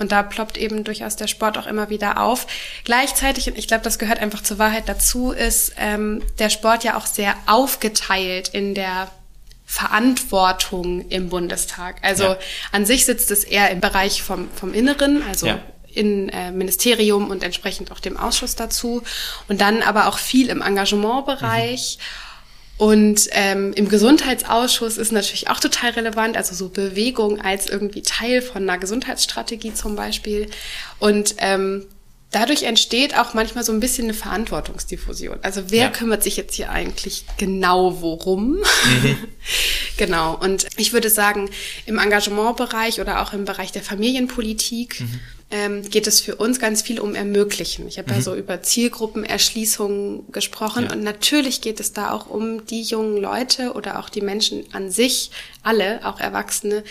[0.00, 2.46] Und da ploppt eben durchaus der Sport auch immer wieder auf.
[2.84, 6.96] Gleichzeitig, und ich glaube, das gehört einfach zur Wahrheit dazu, ist ähm, der Sport ja
[6.96, 9.10] auch sehr aufgeteilt in der
[9.66, 11.96] Verantwortung im Bundestag.
[12.02, 12.38] Also ja.
[12.72, 15.60] an sich sitzt es eher im Bereich vom, vom Inneren, also ja.
[15.86, 19.02] in äh, Ministerium und entsprechend auch dem Ausschuss dazu.
[19.48, 21.98] Und dann aber auch viel im Engagementbereich.
[22.00, 22.29] Mhm
[22.80, 28.40] und ähm, im Gesundheitsausschuss ist natürlich auch total relevant, also so Bewegung als irgendwie Teil
[28.40, 30.48] von einer Gesundheitsstrategie zum Beispiel.
[30.98, 31.84] Und ähm,
[32.30, 35.40] dadurch entsteht auch manchmal so ein bisschen eine Verantwortungsdiffusion.
[35.42, 35.88] Also wer ja.
[35.90, 38.52] kümmert sich jetzt hier eigentlich genau worum?
[38.52, 39.18] Mhm.
[39.98, 40.38] genau.
[40.40, 41.50] Und ich würde sagen,
[41.84, 46.82] im Engagementbereich oder auch im Bereich der Familienpolitik mhm ähm, geht es für uns ganz
[46.82, 47.88] viel um Ermöglichen.
[47.88, 48.16] Ich habe mhm.
[48.16, 50.92] ja so über Zielgruppenerschließung gesprochen ja.
[50.92, 54.90] und natürlich geht es da auch um die jungen Leute oder auch die Menschen an
[54.90, 55.30] sich,
[55.62, 56.84] alle, auch Erwachsene,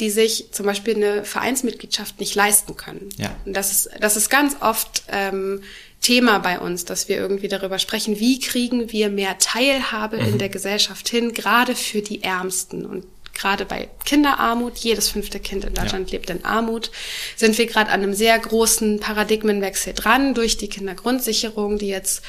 [0.00, 3.08] die sich zum Beispiel eine Vereinsmitgliedschaft nicht leisten können.
[3.16, 3.34] Ja.
[3.44, 5.62] Und das ist, das ist ganz oft ähm,
[6.00, 10.28] Thema bei uns, dass wir irgendwie darüber sprechen, wie kriegen wir mehr Teilhabe mhm.
[10.28, 12.86] in der Gesellschaft hin, gerade für die Ärmsten.
[12.86, 13.04] Und
[13.38, 16.18] gerade bei Kinderarmut, jedes fünfte Kind in Deutschland ja.
[16.18, 16.90] lebt in Armut,
[17.36, 22.22] sind wir gerade an einem sehr großen Paradigmenwechsel dran durch die Kindergrundsicherung, die jetzt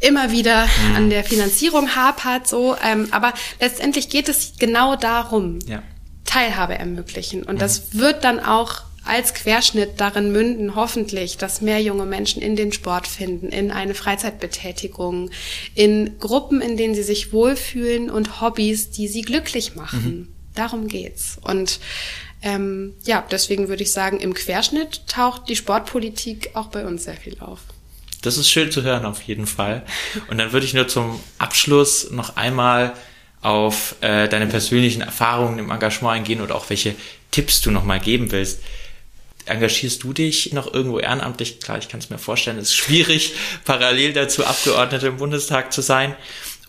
[0.00, 0.96] immer wieder mhm.
[0.96, 2.76] an der Finanzierung hapert, so.
[2.84, 5.82] Ähm, aber letztendlich geht es genau darum, ja.
[6.24, 7.42] Teilhabe ermöglichen.
[7.42, 7.60] Und mhm.
[7.60, 12.72] das wird dann auch als Querschnitt darin münden, hoffentlich, dass mehr junge Menschen in den
[12.72, 15.30] Sport finden, in eine Freizeitbetätigung,
[15.74, 20.28] in Gruppen, in denen sie sich wohlfühlen und Hobbys, die sie glücklich machen.
[20.54, 21.38] darum geht's.
[21.42, 21.80] Und
[22.42, 27.16] ähm, ja, deswegen würde ich sagen, im Querschnitt taucht die Sportpolitik auch bei uns sehr
[27.16, 27.60] viel auf.
[28.22, 29.84] Das ist schön zu hören auf jeden Fall.
[30.28, 32.94] Und dann würde ich nur zum Abschluss noch einmal
[33.42, 36.96] auf äh, deine persönlichen Erfahrungen im Engagement eingehen oder auch welche
[37.30, 38.60] Tipps du nochmal geben willst.
[39.46, 41.60] Engagierst du dich noch irgendwo ehrenamtlich?
[41.60, 43.34] Klar, ich kann es mir vorstellen, es ist schwierig,
[43.64, 46.16] parallel dazu Abgeordnete im Bundestag zu sein.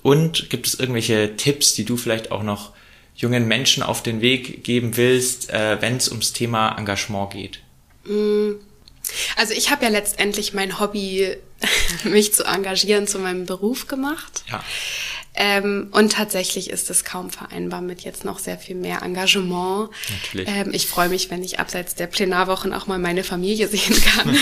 [0.02, 2.74] Und gibt es irgendwelche Tipps, die du vielleicht auch noch
[3.16, 7.60] jungen Menschen auf den Weg geben willst, äh, wenn es ums Thema Engagement geht?
[8.06, 8.54] Mm.
[9.36, 11.36] Also ich habe ja letztendlich mein Hobby,
[12.04, 14.44] mich zu engagieren, zu meinem Beruf gemacht.
[14.50, 14.64] Ja.
[15.40, 19.92] Ähm, und tatsächlich ist es kaum vereinbar mit jetzt noch sehr viel mehr Engagement.
[20.24, 20.50] Natürlich.
[20.50, 24.36] Ähm, ich freue mich, wenn ich abseits der Plenarwochen auch mal meine Familie sehen kann.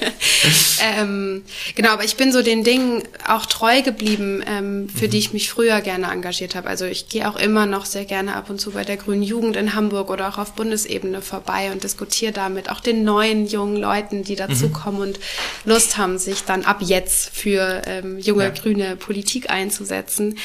[0.98, 1.42] ähm,
[1.74, 5.10] genau, aber ich bin so den Dingen auch treu geblieben, ähm, für mhm.
[5.10, 6.68] die ich mich früher gerne engagiert habe.
[6.68, 9.56] Also ich gehe auch immer noch sehr gerne ab und zu bei der Grünen Jugend
[9.56, 13.76] in Hamburg oder auch auf Bundesebene vorbei und diskutiere da mit auch den neuen jungen
[13.76, 15.08] Leuten, die dazukommen mhm.
[15.08, 15.20] und
[15.64, 18.50] Lust haben, sich dann ab jetzt für ähm, junge ja.
[18.50, 20.38] grüne Politik einzusetzen sitzen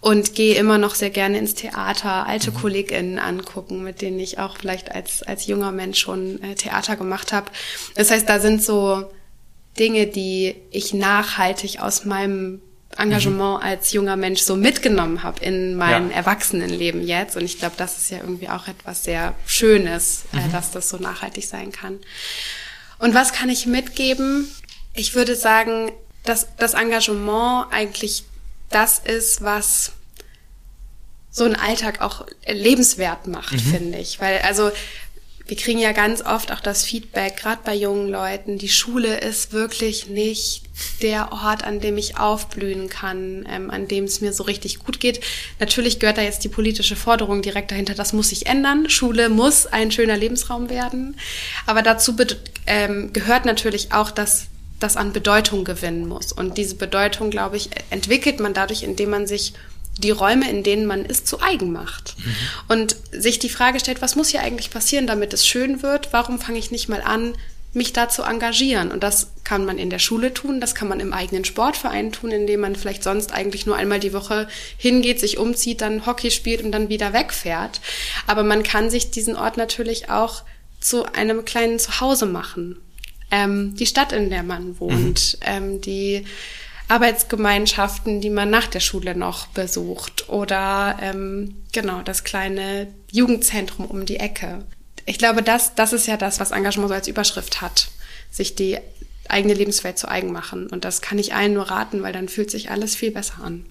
[0.00, 2.54] und gehe immer noch sehr gerne ins Theater, alte mhm.
[2.54, 7.32] KollegInnen angucken, mit denen ich auch vielleicht als, als junger Mensch schon äh, Theater gemacht
[7.32, 7.50] habe.
[7.94, 9.10] Das heißt, da sind so
[9.78, 12.60] Dinge, die ich nachhaltig aus meinem
[12.96, 13.68] Engagement mhm.
[13.68, 16.16] als junger Mensch so mitgenommen habe in mein ja.
[16.16, 17.36] Erwachsenenleben jetzt.
[17.36, 20.48] Und ich glaube, das ist ja irgendwie auch etwas sehr Schönes, äh, mhm.
[20.48, 21.98] äh, dass das so nachhaltig sein kann.
[22.98, 24.48] Und was kann ich mitgeben?
[24.94, 25.90] Ich würde sagen,
[26.24, 28.24] dass das Engagement eigentlich
[28.70, 29.92] das ist, was
[31.30, 33.58] so einen Alltag auch lebenswert macht, mhm.
[33.58, 34.20] finde ich.
[34.20, 34.70] Weil, also,
[35.48, 39.54] wir kriegen ja ganz oft auch das Feedback, gerade bei jungen Leuten, die Schule ist
[39.54, 40.64] wirklich nicht
[41.00, 45.00] der Ort, an dem ich aufblühen kann, ähm, an dem es mir so richtig gut
[45.00, 45.20] geht.
[45.58, 48.90] Natürlich gehört da jetzt die politische Forderung direkt dahinter, das muss sich ändern.
[48.90, 51.18] Schule muss ein schöner Lebensraum werden.
[51.64, 52.14] Aber dazu
[52.66, 54.48] ähm, gehört natürlich auch, dass
[54.80, 56.32] das an Bedeutung gewinnen muss.
[56.32, 59.54] Und diese Bedeutung, glaube ich, entwickelt man dadurch, indem man sich
[59.98, 62.14] die Räume, in denen man ist, zu eigen macht.
[62.18, 62.34] Mhm.
[62.68, 66.12] Und sich die Frage stellt, was muss hier eigentlich passieren, damit es schön wird?
[66.12, 67.34] Warum fange ich nicht mal an,
[67.72, 68.92] mich da zu engagieren?
[68.92, 72.30] Und das kann man in der Schule tun, das kann man im eigenen Sportverein tun,
[72.30, 76.62] indem man vielleicht sonst eigentlich nur einmal die Woche hingeht, sich umzieht, dann Hockey spielt
[76.62, 77.80] und dann wieder wegfährt.
[78.28, 80.42] Aber man kann sich diesen Ort natürlich auch
[80.80, 82.80] zu einem kleinen Zuhause machen
[83.30, 85.46] ähm, die Stadt, in der man wohnt, mhm.
[85.46, 86.24] ähm, die
[86.88, 94.06] Arbeitsgemeinschaften, die man nach der Schule noch besucht oder ähm, genau das kleine Jugendzentrum um
[94.06, 94.64] die Ecke.
[95.04, 97.88] Ich glaube, das, das ist ja das, was Engagement so als Überschrift hat,
[98.30, 98.78] sich die
[99.28, 100.66] eigene Lebenswelt zu eigen machen.
[100.68, 103.66] Und das kann ich allen nur raten, weil dann fühlt sich alles viel besser an.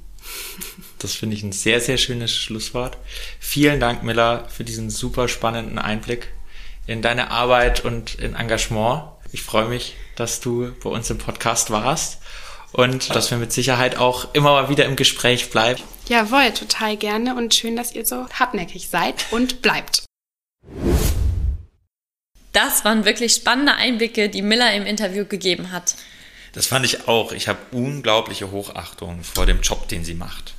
[0.99, 2.97] Das finde ich ein sehr, sehr schönes Schlusswort.
[3.39, 6.27] Vielen Dank, Miller, für diesen super spannenden Einblick
[6.85, 9.03] in deine Arbeit und in Engagement.
[9.31, 12.19] Ich freue mich, dass du bei uns im Podcast warst
[12.71, 15.81] und dass wir mit Sicherheit auch immer mal wieder im Gespräch bleiben.
[16.07, 20.05] Jawohl, total gerne und schön, dass ihr so hartnäckig seid und bleibt.
[22.53, 25.95] Das waren wirklich spannende Einblicke, die Miller im Interview gegeben hat.
[26.53, 27.33] Das fand ich auch.
[27.33, 30.53] Ich habe unglaubliche Hochachtung vor dem Job, den sie macht.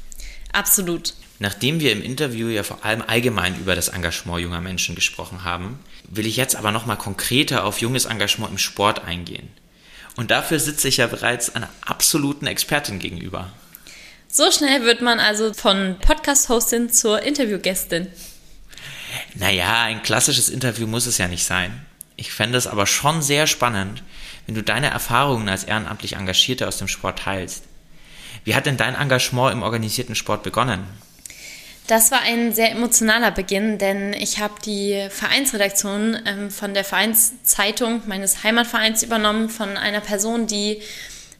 [0.52, 1.14] Absolut.
[1.40, 5.78] Nachdem wir im Interview ja vor allem allgemein über das Engagement junger Menschen gesprochen haben,
[6.08, 9.48] will ich jetzt aber nochmal konkreter auf junges Engagement im Sport eingehen.
[10.16, 13.52] Und dafür sitze ich ja bereits einer absoluten Expertin gegenüber.
[14.26, 18.08] So schnell wird man also von Podcast-Hostin zur Interviewgästin.
[19.34, 21.86] Naja, ein klassisches Interview muss es ja nicht sein.
[22.16, 24.02] Ich fände es aber schon sehr spannend,
[24.46, 27.64] wenn du deine Erfahrungen als ehrenamtlich Engagierte aus dem Sport teilst.
[28.44, 30.84] Wie hat denn dein Engagement im organisierten Sport begonnen?
[31.88, 38.02] Das war ein sehr emotionaler Beginn, denn ich habe die Vereinsredaktion ähm, von der Vereinszeitung
[38.04, 40.82] meines Heimatvereins übernommen von einer Person, die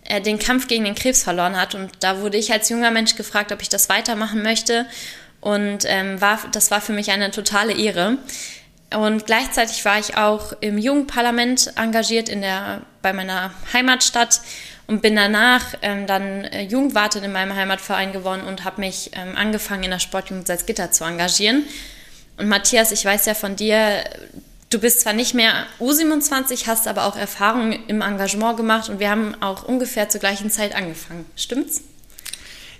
[0.06, 1.74] äh, den Kampf gegen den Krebs verloren hat.
[1.74, 4.86] Und da wurde ich als junger Mensch gefragt, ob ich das weitermachen möchte.
[5.42, 8.16] Und ähm, war, das war für mich eine totale Ehre.
[8.96, 14.40] Und gleichzeitig war ich auch im Jugendparlament engagiert in der, bei meiner Heimatstadt
[14.88, 19.36] und bin danach ähm, dann äh, Jugendwartin in meinem Heimatverein geworden und habe mich ähm,
[19.36, 21.64] angefangen in der Sportjugend Salzgitter zu engagieren.
[22.38, 24.02] Und Matthias, ich weiß ja von dir,
[24.70, 29.10] du bist zwar nicht mehr U27, hast aber auch Erfahrungen im Engagement gemacht und wir
[29.10, 31.26] haben auch ungefähr zur gleichen Zeit angefangen.
[31.36, 31.82] Stimmt's?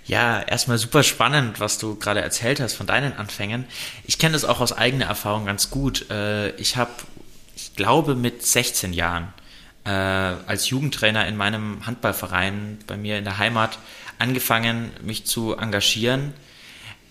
[0.05, 3.65] Ja, erstmal super spannend, was du gerade erzählt hast von deinen Anfängen.
[4.07, 6.09] Ich kenne das auch aus eigener Erfahrung ganz gut.
[6.09, 6.89] Äh, ich habe,
[7.55, 9.31] ich glaube, mit 16 Jahren
[9.85, 13.79] äh, als Jugendtrainer in meinem Handballverein bei mir in der Heimat
[14.17, 16.33] angefangen, mich zu engagieren.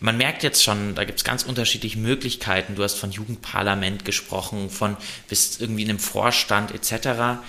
[0.00, 2.76] man merkt jetzt schon, da gibt es ganz unterschiedliche Möglichkeiten.
[2.76, 4.96] Du hast von Jugendparlament gesprochen, von
[5.28, 7.40] bist irgendwie in einem Vorstand etc.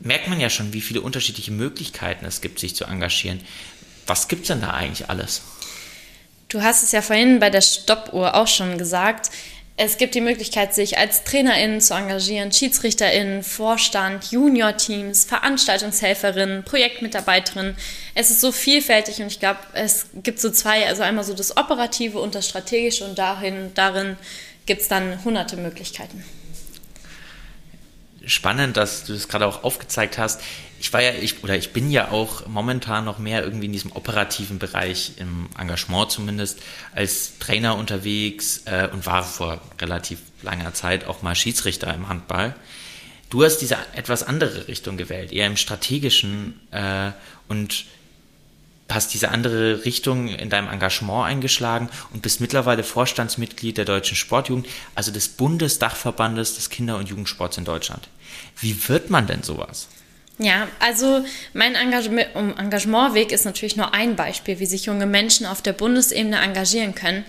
[0.00, 3.40] Merkt man ja schon, wie viele unterschiedliche Möglichkeiten es gibt, sich zu engagieren.
[4.06, 5.42] Was gibt es denn da eigentlich alles?
[6.48, 9.30] Du hast es ja vorhin bei der Stoppuhr auch schon gesagt.
[9.76, 17.76] Es gibt die Möglichkeit, sich als TrainerInnen zu engagieren, SchiedsrichterInnen, Vorstand, Junior-Teams, Veranstaltungshelferinnen, Projektmitarbeiterinnen.
[18.14, 21.56] Es ist so vielfältig und ich glaube, es gibt so zwei, also einmal so das
[21.56, 24.16] Operative und das Strategische und darin, darin
[24.64, 26.24] gibt es dann hunderte Möglichkeiten
[28.26, 30.40] spannend, dass du das gerade auch aufgezeigt hast.
[30.84, 33.92] Ich war ja, ich, oder ich bin ja auch momentan noch mehr irgendwie in diesem
[33.92, 36.60] operativen Bereich, im Engagement zumindest,
[36.94, 42.54] als Trainer unterwegs äh, und war vor relativ langer Zeit auch mal Schiedsrichter im Handball.
[43.30, 47.12] Du hast diese etwas andere Richtung gewählt, eher im strategischen äh,
[47.48, 47.86] und
[48.90, 54.66] hast diese andere Richtung in deinem Engagement eingeschlagen und bist mittlerweile Vorstandsmitglied der Deutschen Sportjugend,
[54.94, 58.06] also des Bundesdachverbandes des Kinder- und Jugendsports in Deutschland.
[58.60, 59.88] Wie wird man denn sowas?
[60.38, 65.72] Ja, also mein Engagementweg ist natürlich nur ein Beispiel, wie sich junge Menschen auf der
[65.72, 67.24] Bundesebene engagieren können.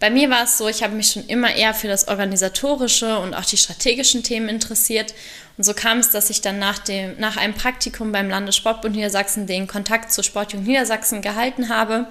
[0.00, 3.34] Bei mir war es so, ich habe mich schon immer eher für das organisatorische und
[3.34, 5.14] auch die strategischen Themen interessiert.
[5.58, 9.46] Und so kam es, dass ich dann nach, dem, nach einem Praktikum beim Landessportbund Niedersachsen
[9.46, 12.06] den Kontakt zur Sportjugend Niedersachsen gehalten habe.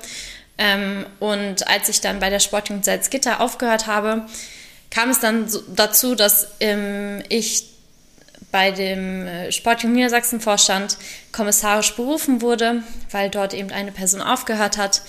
[0.59, 4.27] Ähm, und als ich dann bei der Sportjugend Salzgitter aufgehört habe,
[4.91, 7.65] kam es dann dazu, dass ähm, ich
[8.51, 10.97] bei dem äh, Sportjugend Niedersachsen Vorstand
[11.31, 15.01] kommissarisch berufen wurde, weil dort eben eine Person aufgehört hat.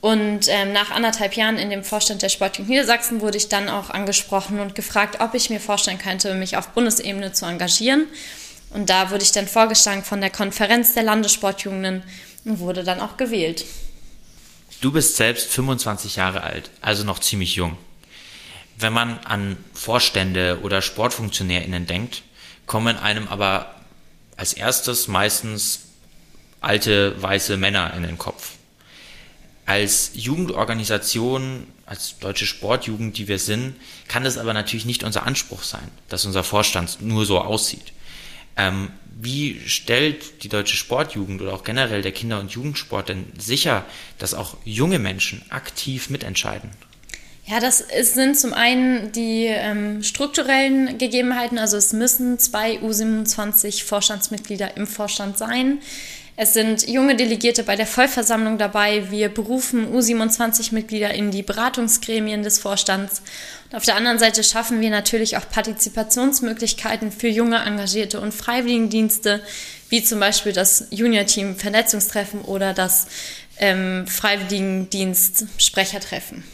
[0.00, 3.90] Und ähm, nach anderthalb Jahren in dem Vorstand der Sportjugend Niedersachsen wurde ich dann auch
[3.90, 8.06] angesprochen und gefragt, ob ich mir vorstellen könnte, mich auf Bundesebene zu engagieren.
[8.70, 12.02] Und da wurde ich dann vorgeschlagen von der Konferenz der Landessportjugenden
[12.44, 13.64] und wurde dann auch gewählt.
[14.80, 17.78] Du bist selbst 25 Jahre alt, also noch ziemlich jung.
[18.78, 22.22] Wenn man an Vorstände oder SportfunktionärInnen denkt,
[22.66, 23.74] kommen einem aber
[24.36, 25.80] als erstes meistens
[26.60, 28.52] alte weiße Männer in den Kopf.
[29.64, 33.76] Als Jugendorganisation, als deutsche Sportjugend, die wir sind,
[34.08, 37.92] kann das aber natürlich nicht unser Anspruch sein, dass unser Vorstand nur so aussieht.
[38.56, 43.84] Ähm, wie stellt die deutsche Sportjugend oder auch generell der Kinder- und Jugendsport denn sicher,
[44.18, 46.70] dass auch junge Menschen aktiv mitentscheiden?
[47.48, 51.58] Ja, das ist, sind zum einen die ähm, strukturellen Gegebenheiten.
[51.58, 55.78] Also es müssen zwei U27 Vorstandsmitglieder im Vorstand sein.
[56.38, 59.10] Es sind junge Delegierte bei der Vollversammlung dabei.
[59.12, 63.22] Wir berufen U27-Mitglieder in die Beratungsgremien des Vorstands.
[63.70, 69.40] Und auf der anderen Seite schaffen wir natürlich auch Partizipationsmöglichkeiten für junge Engagierte und Freiwilligendienste,
[69.88, 73.06] wie zum Beispiel das Junior-Team Vernetzungstreffen oder das
[73.58, 76.44] ähm, Freiwilligendienst Sprechertreffen.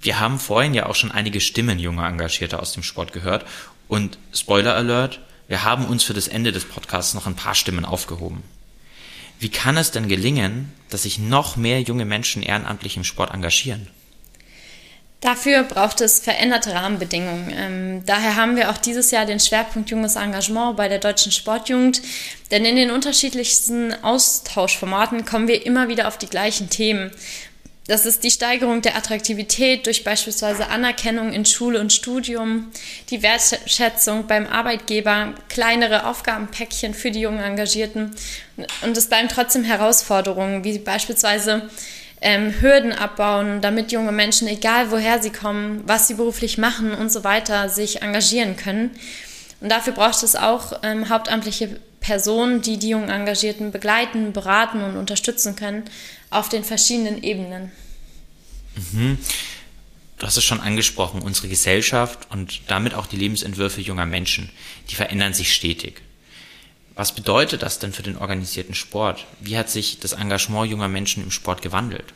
[0.00, 3.44] Wir haben vorhin ja auch schon einige Stimmen junger Engagierte aus dem Sport gehört.
[3.88, 7.84] Und Spoiler Alert, wir haben uns für das Ende des Podcasts noch ein paar Stimmen
[7.84, 8.42] aufgehoben.
[9.40, 13.88] Wie kann es denn gelingen, dass sich noch mehr junge Menschen ehrenamtlich im Sport engagieren?
[15.20, 17.52] Dafür braucht es veränderte Rahmenbedingungen.
[17.52, 22.02] Ähm, daher haben wir auch dieses Jahr den Schwerpunkt Junges Engagement bei der Deutschen Sportjugend.
[22.52, 27.10] Denn in den unterschiedlichsten Austauschformaten kommen wir immer wieder auf die gleichen Themen.
[27.88, 32.70] Das ist die Steigerung der Attraktivität durch beispielsweise Anerkennung in Schule und Studium,
[33.08, 38.14] die Wertschätzung beim Arbeitgeber, kleinere Aufgabenpäckchen für die jungen Engagierten.
[38.82, 41.70] Und es bleiben trotzdem Herausforderungen, wie beispielsweise
[42.20, 47.10] ähm, Hürden abbauen, damit junge Menschen, egal woher sie kommen, was sie beruflich machen und
[47.10, 48.90] so weiter, sich engagieren können.
[49.62, 54.98] Und dafür braucht es auch ähm, hauptamtliche Personen, die die jungen Engagierten begleiten, beraten und
[54.98, 55.84] unterstützen können
[56.30, 57.72] auf den verschiedenen Ebenen.
[58.92, 59.18] Mhm.
[60.18, 64.50] Du hast es schon angesprochen, unsere Gesellschaft und damit auch die Lebensentwürfe junger Menschen,
[64.90, 66.02] die verändern sich stetig.
[66.96, 69.24] Was bedeutet das denn für den organisierten Sport?
[69.40, 72.12] Wie hat sich das Engagement junger Menschen im Sport gewandelt?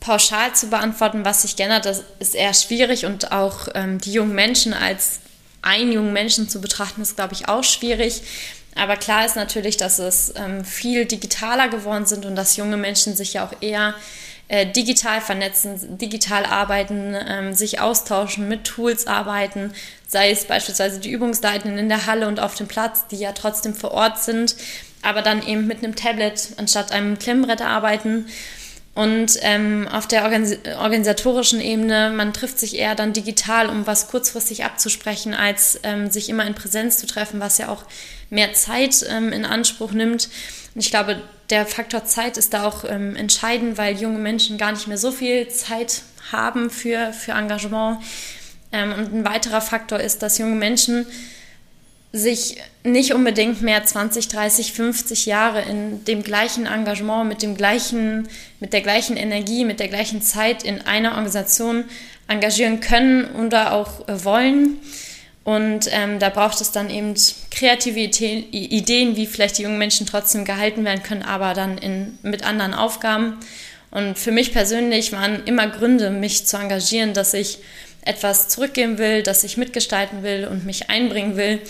[0.00, 4.34] Pauschal zu beantworten, was sich geändert, das ist eher schwierig und auch ähm, die jungen
[4.34, 5.20] Menschen als
[5.60, 8.22] einen jungen Menschen zu betrachten, ist, glaube ich, auch schwierig.
[8.78, 13.16] Aber klar ist natürlich, dass es ähm, viel digitaler geworden sind und dass junge Menschen
[13.16, 13.94] sich ja auch eher
[14.46, 19.72] äh, digital vernetzen, digital arbeiten, ähm, sich austauschen, mit Tools arbeiten,
[20.06, 23.74] sei es beispielsweise die Übungsleitenden in der Halle und auf dem Platz, die ja trotzdem
[23.74, 24.56] vor Ort sind,
[25.02, 28.26] aber dann eben mit einem Tablet anstatt einem Klemmbrett arbeiten.
[28.98, 34.08] Und ähm, auf der organis organisatorischen Ebene, man trifft sich eher dann digital, um was
[34.08, 37.84] kurzfristig abzusprechen, als ähm, sich immer in Präsenz zu treffen, was ja auch
[38.28, 40.28] mehr Zeit ähm, in Anspruch nimmt.
[40.74, 44.72] Und ich glaube, der Faktor Zeit ist da auch ähm, entscheidend, weil junge Menschen gar
[44.72, 48.02] nicht mehr so viel Zeit haben für, für Engagement.
[48.72, 51.06] Ähm, und ein weiterer Faktor ist, dass junge Menschen
[52.12, 58.28] sich nicht unbedingt mehr 20, 30, 50 Jahre in dem gleichen Engagement, mit dem gleichen,
[58.60, 61.84] mit der gleichen Energie, mit der gleichen Zeit in einer Organisation
[62.26, 64.78] engagieren können oder auch äh, wollen.
[65.44, 67.14] Und ähm, da braucht es dann eben
[67.50, 72.44] kreative Ideen, wie vielleicht die jungen Menschen trotzdem gehalten werden können, aber dann in, mit
[72.44, 73.38] anderen Aufgaben.
[73.90, 77.60] Und für mich persönlich waren immer Gründe, mich zu engagieren, dass ich
[78.04, 81.60] etwas zurückgeben will, dass ich mitgestalten will und mich einbringen will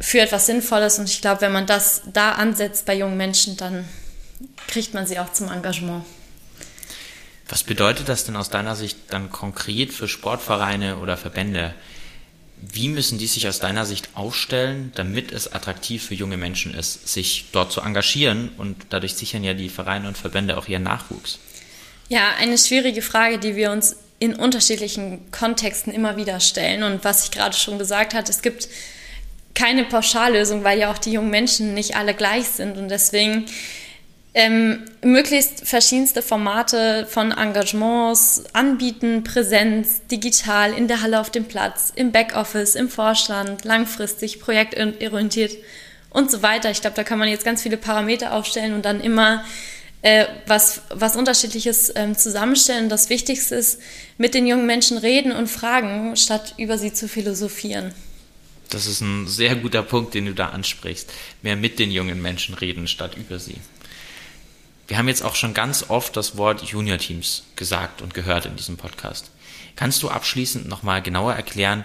[0.00, 0.98] für etwas Sinnvolles.
[0.98, 3.88] Und ich glaube, wenn man das da ansetzt bei jungen Menschen, dann
[4.66, 6.04] kriegt man sie auch zum Engagement.
[7.48, 11.74] Was bedeutet das denn aus deiner Sicht dann konkret für Sportvereine oder Verbände?
[12.62, 17.08] Wie müssen die sich aus deiner Sicht aufstellen, damit es attraktiv für junge Menschen ist,
[17.08, 21.38] sich dort zu engagieren und dadurch sichern ja die Vereine und Verbände auch ihren Nachwuchs?
[22.08, 26.82] Ja, eine schwierige Frage, die wir uns in unterschiedlichen Kontexten immer wieder stellen.
[26.82, 28.68] Und was ich gerade schon gesagt habe, es gibt
[29.54, 32.78] keine Pauschallösung, weil ja auch die jungen Menschen nicht alle gleich sind.
[32.78, 33.46] Und deswegen
[34.32, 41.92] ähm, möglichst verschiedenste Formate von Engagements anbieten, Präsenz, digital, in der Halle auf dem Platz,
[41.94, 45.56] im Backoffice, im Vorstand, langfristig, projektorientiert
[46.10, 46.70] und so weiter.
[46.70, 49.44] Ich glaube, da kann man jetzt ganz viele Parameter aufstellen und dann immer
[50.02, 52.88] äh, was, was Unterschiedliches ähm, zusammenstellen.
[52.88, 53.80] Das Wichtigste ist,
[54.16, 57.92] mit den jungen Menschen reden und fragen, statt über sie zu philosophieren.
[58.70, 61.12] Das ist ein sehr guter Punkt, den du da ansprichst.
[61.42, 63.56] Mehr mit den jungen Menschen reden, statt über sie.
[64.86, 68.56] Wir haben jetzt auch schon ganz oft das Wort Junior Teams gesagt und gehört in
[68.56, 69.30] diesem Podcast.
[69.76, 71.84] Kannst du abschließend nochmal genauer erklären,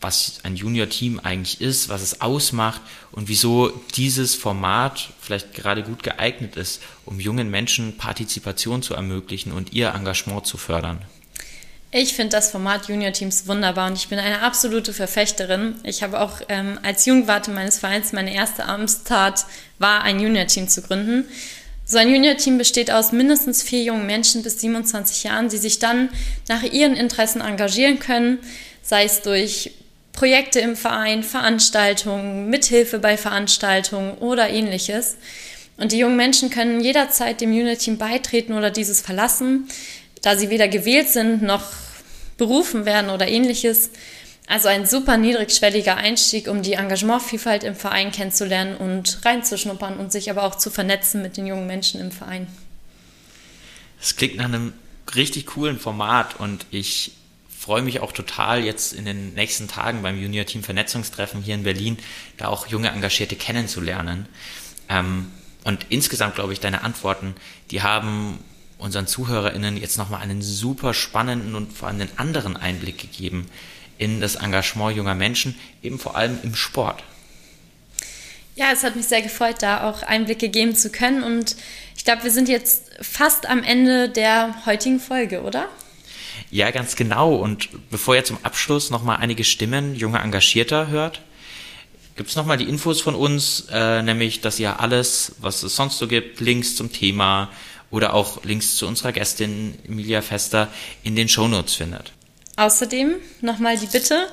[0.00, 2.80] was ein Junior Team eigentlich ist, was es ausmacht
[3.12, 9.52] und wieso dieses Format vielleicht gerade gut geeignet ist, um jungen Menschen Partizipation zu ermöglichen
[9.52, 10.98] und ihr Engagement zu fördern?
[11.94, 15.74] Ich finde das Format Junior Teams wunderbar und ich bin eine absolute Verfechterin.
[15.84, 19.44] Ich habe auch ähm, als Jugendwarte meines Vereins meine erste Amtstat
[19.78, 21.26] war, ein Junior Team zu gründen.
[21.84, 26.08] So ein Junior-Team besteht aus mindestens vier jungen Menschen bis 27 Jahren, die sich dann
[26.48, 28.38] nach ihren Interessen engagieren können,
[28.82, 29.72] sei es durch
[30.14, 35.16] Projekte im Verein, Veranstaltungen, Mithilfe bei Veranstaltungen oder ähnliches.
[35.76, 39.68] Und die jungen Menschen können jederzeit dem Junior-Team beitreten oder dieses verlassen,
[40.22, 41.64] da sie weder gewählt sind noch
[42.38, 43.90] berufen werden oder ähnliches.
[44.48, 50.30] Also ein super niedrigschwelliger Einstieg, um die Engagementvielfalt im Verein kennenzulernen und reinzuschnuppern und sich
[50.30, 52.46] aber auch zu vernetzen mit den jungen Menschen im Verein.
[54.00, 54.72] Das klingt nach einem
[55.14, 57.12] richtig coolen Format und ich
[57.56, 61.62] freue mich auch total jetzt in den nächsten Tagen beim Junior Team Vernetzungstreffen hier in
[61.62, 61.96] Berlin,
[62.36, 64.26] da auch junge Engagierte kennenzulernen.
[64.88, 65.30] Ähm,
[65.62, 67.36] und insgesamt glaube ich, deine Antworten,
[67.70, 68.40] die haben
[68.82, 73.46] unseren ZuhörerInnen jetzt nochmal einen super spannenden und vor allem einen anderen Einblick gegeben
[73.98, 77.02] in das Engagement junger Menschen, eben vor allem im Sport.
[78.54, 81.22] Ja, es hat mich sehr gefreut, da auch Einblicke geben zu können.
[81.22, 81.56] Und
[81.96, 85.68] ich glaube, wir sind jetzt fast am Ende der heutigen Folge, oder?
[86.50, 87.34] Ja, ganz genau.
[87.34, 91.22] Und bevor ihr zum Abschluss nochmal einige Stimmen junger Engagierter hört,
[92.16, 95.96] gibt es nochmal die Infos von uns, äh, nämlich, dass ihr alles, was es sonst
[95.96, 97.48] so gibt, Links zum Thema
[97.92, 100.68] oder auch Links zu unserer Gästin Emilia Fester
[101.04, 102.12] in den Shownotes findet.
[102.56, 104.26] Außerdem nochmal die Bitte,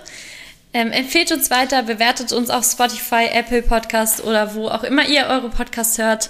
[0.74, 5.26] ähm, empfehlt uns weiter, bewertet uns auf Spotify, Apple Podcast oder wo auch immer ihr
[5.28, 6.30] eure Podcasts hört.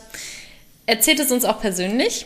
[0.85, 2.25] Erzählt es uns auch persönlich.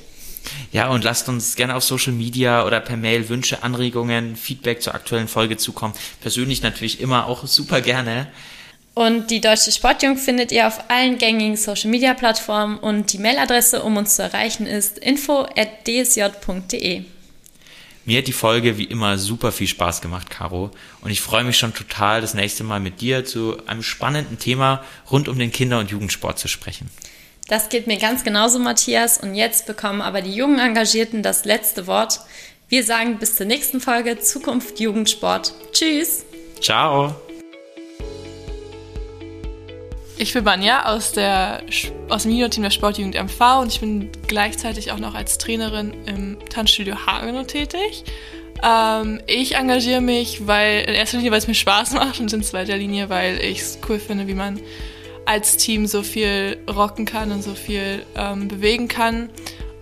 [0.71, 4.93] Ja, und lasst uns gerne auf Social Media oder per Mail Wünsche, Anregungen, Feedback zur
[4.93, 5.93] aktuellen Folge zukommen.
[6.21, 8.27] Persönlich natürlich immer auch super gerne.
[8.95, 13.81] Und die Deutsche Sportjugend findet ihr auf allen gängigen Social Media Plattformen und die Mailadresse,
[13.81, 15.53] um uns zu erreichen, ist info.dsj.de.
[18.05, 20.71] Mir hat die Folge wie immer super viel Spaß gemacht, Caro.
[21.01, 24.83] Und ich freue mich schon total, das nächste Mal mit dir zu einem spannenden Thema
[25.09, 26.89] rund um den Kinder- und Jugendsport zu sprechen.
[27.47, 29.17] Das geht mir ganz genauso, Matthias.
[29.17, 32.19] Und jetzt bekommen aber die jungen Engagierten das letzte Wort.
[32.67, 35.53] Wir sagen bis zur nächsten Folge Zukunft Jugendsport.
[35.71, 36.25] Tschüss.
[36.61, 37.22] Ciao.
[40.17, 41.63] Ich bin Banja aus, der,
[42.07, 46.37] aus dem Junior-Team der Sportjugend MV und ich bin gleichzeitig auch noch als Trainerin im
[46.49, 48.03] Tanzstudio Hagenow tätig.
[48.63, 52.43] Ähm, ich engagiere mich, weil in erster Linie, weil es mir Spaß macht und in
[52.43, 54.61] zweiter Linie, weil ich es cool finde, wie man
[55.25, 59.29] als Team so viel rocken kann und so viel ähm, bewegen kann.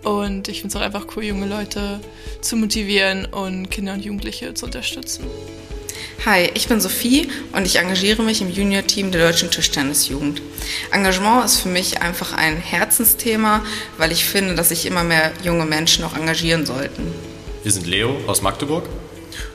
[0.03, 1.99] Und ich finde es auch einfach cool, junge Leute
[2.41, 5.25] zu motivieren und Kinder und Jugendliche zu unterstützen.
[6.23, 10.39] Hi, ich bin Sophie und ich engagiere mich im Junior-Team der Deutschen Tischtennisjugend.
[10.91, 13.65] Engagement ist für mich einfach ein Herzensthema,
[13.97, 17.11] weil ich finde, dass sich immer mehr junge Menschen auch engagieren sollten.
[17.63, 18.87] Wir sind Leo aus Magdeburg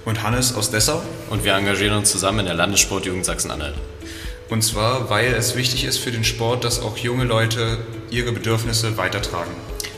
[0.04, 3.74] und Hannes aus Dessau und wir engagieren uns zusammen in der Landessportjugend Sachsen-Anhalt.
[4.48, 7.78] Und zwar, weil es wichtig ist für den Sport, dass auch junge Leute
[8.10, 9.52] ihre Bedürfnisse weitertragen.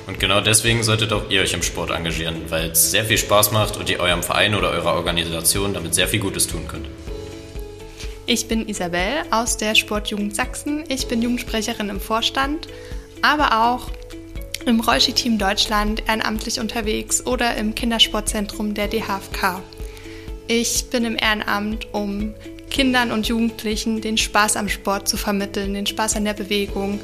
[0.08, 3.52] Und genau deswegen solltet auch ihr euch im Sport engagieren, weil es sehr viel Spaß
[3.52, 6.88] macht und ihr eurem Verein oder eurer Organisation damit sehr viel Gutes tun könnt.
[8.24, 10.82] Ich bin Isabel aus der Sportjugend Sachsen.
[10.88, 12.68] Ich bin Jugendsprecherin im Vorstand,
[13.20, 13.90] aber auch
[14.64, 19.62] im Rollski-Team Deutschland ehrenamtlich unterwegs oder im Kindersportzentrum der DHFK.
[20.46, 22.34] Ich bin im Ehrenamt, um
[22.70, 26.98] Kindern und Jugendlichen den Spaß am Sport zu vermitteln, den Spaß an der Bewegung,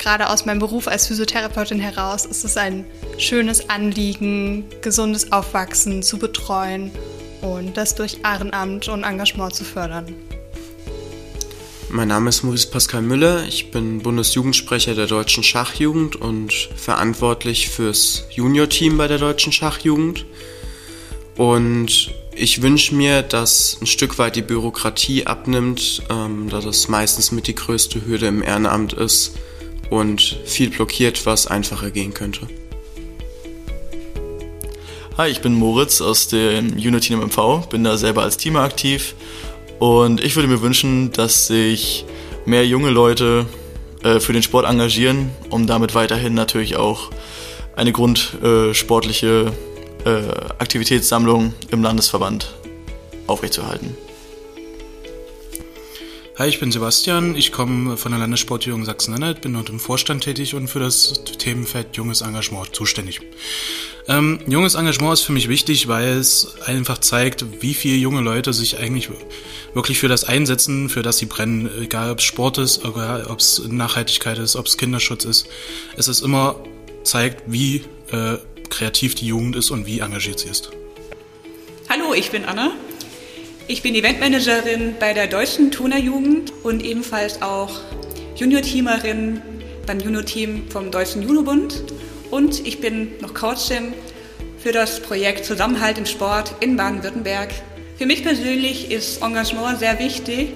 [0.00, 2.86] gerade aus meinem Beruf als Physiotherapeutin heraus ist es ein
[3.18, 6.90] schönes Anliegen, gesundes Aufwachsen zu betreuen
[7.42, 10.14] und das durch Ehrenamt und Engagement zu fördern.
[11.90, 18.24] Mein Name ist Maurice Pascal Müller, ich bin Bundesjugendsprecher der Deutschen Schachjugend und verantwortlich fürs
[18.30, 20.24] Junior-Team bei der Deutschen Schachjugend.
[21.36, 27.32] Und ich wünsche mir, dass ein Stück weit die Bürokratie abnimmt, ähm, da das meistens
[27.32, 29.32] mit die größte Hürde im Ehrenamt ist
[29.90, 32.48] und viel blockiert, was einfacher gehen könnte.
[35.18, 39.14] Hi, ich bin Moritz aus dem Unity MV, bin da selber als Teamer aktiv
[39.78, 42.06] und ich würde mir wünschen, dass sich
[42.46, 43.46] mehr junge Leute
[44.02, 47.10] äh, für den Sport engagieren, um damit weiterhin natürlich auch
[47.76, 49.52] eine grundsportliche
[50.06, 52.54] äh, äh, Aktivitätssammlung im Landesverband
[53.26, 53.96] aufrechtzuerhalten.
[56.40, 57.36] Hi, ich bin Sebastian.
[57.36, 61.98] Ich komme von der Landessportjugend Sachsen-Anhalt, bin dort im Vorstand tätig und für das Themenfeld
[61.98, 63.20] junges Engagement zuständig.
[64.08, 68.54] Ähm, junges Engagement ist für mich wichtig, weil es einfach zeigt, wie viele junge Leute
[68.54, 69.10] sich eigentlich
[69.74, 71.68] wirklich für das einsetzen, für das sie brennen.
[71.78, 75.46] Egal ob es Sport ist, egal ob es Nachhaltigkeit ist, ob es Kinderschutz ist.
[75.98, 76.56] Es ist immer
[77.04, 78.38] zeigt, wie äh,
[78.70, 80.70] kreativ die Jugend ist und wie engagiert sie ist.
[81.90, 82.72] Hallo, ich bin Anna.
[83.70, 87.70] Ich bin Eventmanagerin bei der Deutschen Turnerjugend und ebenfalls auch
[88.34, 89.40] Junior-Teamerin
[89.86, 91.84] beim Junior-Team vom Deutschen Junobund.
[92.32, 93.92] Und ich bin noch Coachin
[94.58, 97.50] für das Projekt Zusammenhalt im Sport in Baden-Württemberg.
[97.96, 100.48] Für mich persönlich ist Engagement sehr wichtig,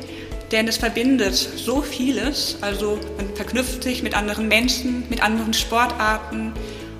[0.51, 2.57] denn es verbindet so vieles.
[2.63, 6.53] Also man verknüpft sich mit anderen Menschen, mit anderen Sportarten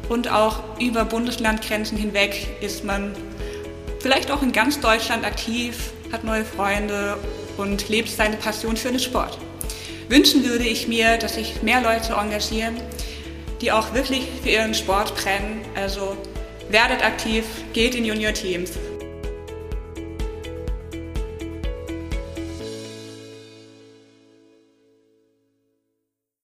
[0.09, 3.17] und auch über Bundeslandgrenzen hinweg ist man
[3.99, 7.17] vielleicht auch in ganz Deutschland aktiv hat neue Freunde
[7.57, 9.37] und lebt seine Passion für den Sport.
[10.09, 12.77] Wünschen würde ich mir, dass sich mehr Leute engagieren,
[13.61, 15.63] die auch wirklich für ihren Sport brennen.
[15.75, 16.17] Also
[16.71, 18.71] werdet aktiv, geht in Junior-Teams.